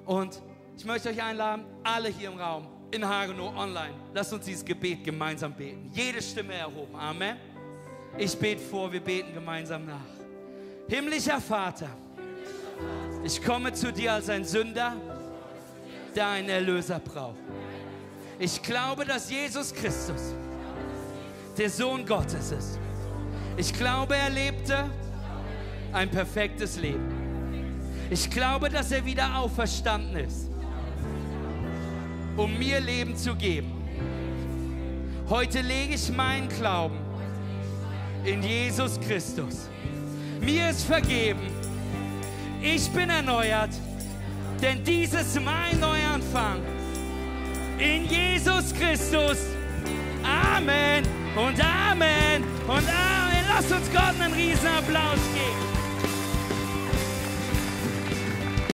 [0.06, 0.40] Und
[0.78, 5.04] ich möchte euch einladen, alle hier im Raum, in Hagenow, online, lasst uns dieses Gebet
[5.04, 5.90] gemeinsam beten.
[5.92, 6.96] Jede Stimme erhoben.
[6.96, 7.38] Amen.
[8.20, 10.23] Ich bete vor, wir beten gemeinsam nach.
[10.88, 11.90] Himmlischer Vater,
[13.24, 14.96] ich komme zu dir als ein Sünder,
[16.16, 17.40] der einen Erlöser braucht.
[18.40, 20.34] Ich glaube, dass Jesus Christus
[21.58, 22.80] der Sohn Gottes ist.
[23.58, 24.90] Ich glaube, er lebte
[25.92, 27.12] ein perfektes Leben.
[28.10, 30.54] Ich glaube, dass er wieder auferstanden ist
[32.36, 33.72] um mir Leben zu geben.
[35.30, 36.98] Heute lege ich meinen Glauben
[38.24, 39.70] in Jesus Christus.
[40.44, 41.48] Mir ist vergeben.
[42.62, 43.70] Ich bin erneuert,
[44.62, 46.62] denn dies ist mein Neuanfang.
[47.78, 49.38] In Jesus Christus.
[50.24, 51.04] Amen
[51.36, 53.46] und Amen und Amen.
[53.50, 55.20] Lass uns Gott einen Riesenapplaus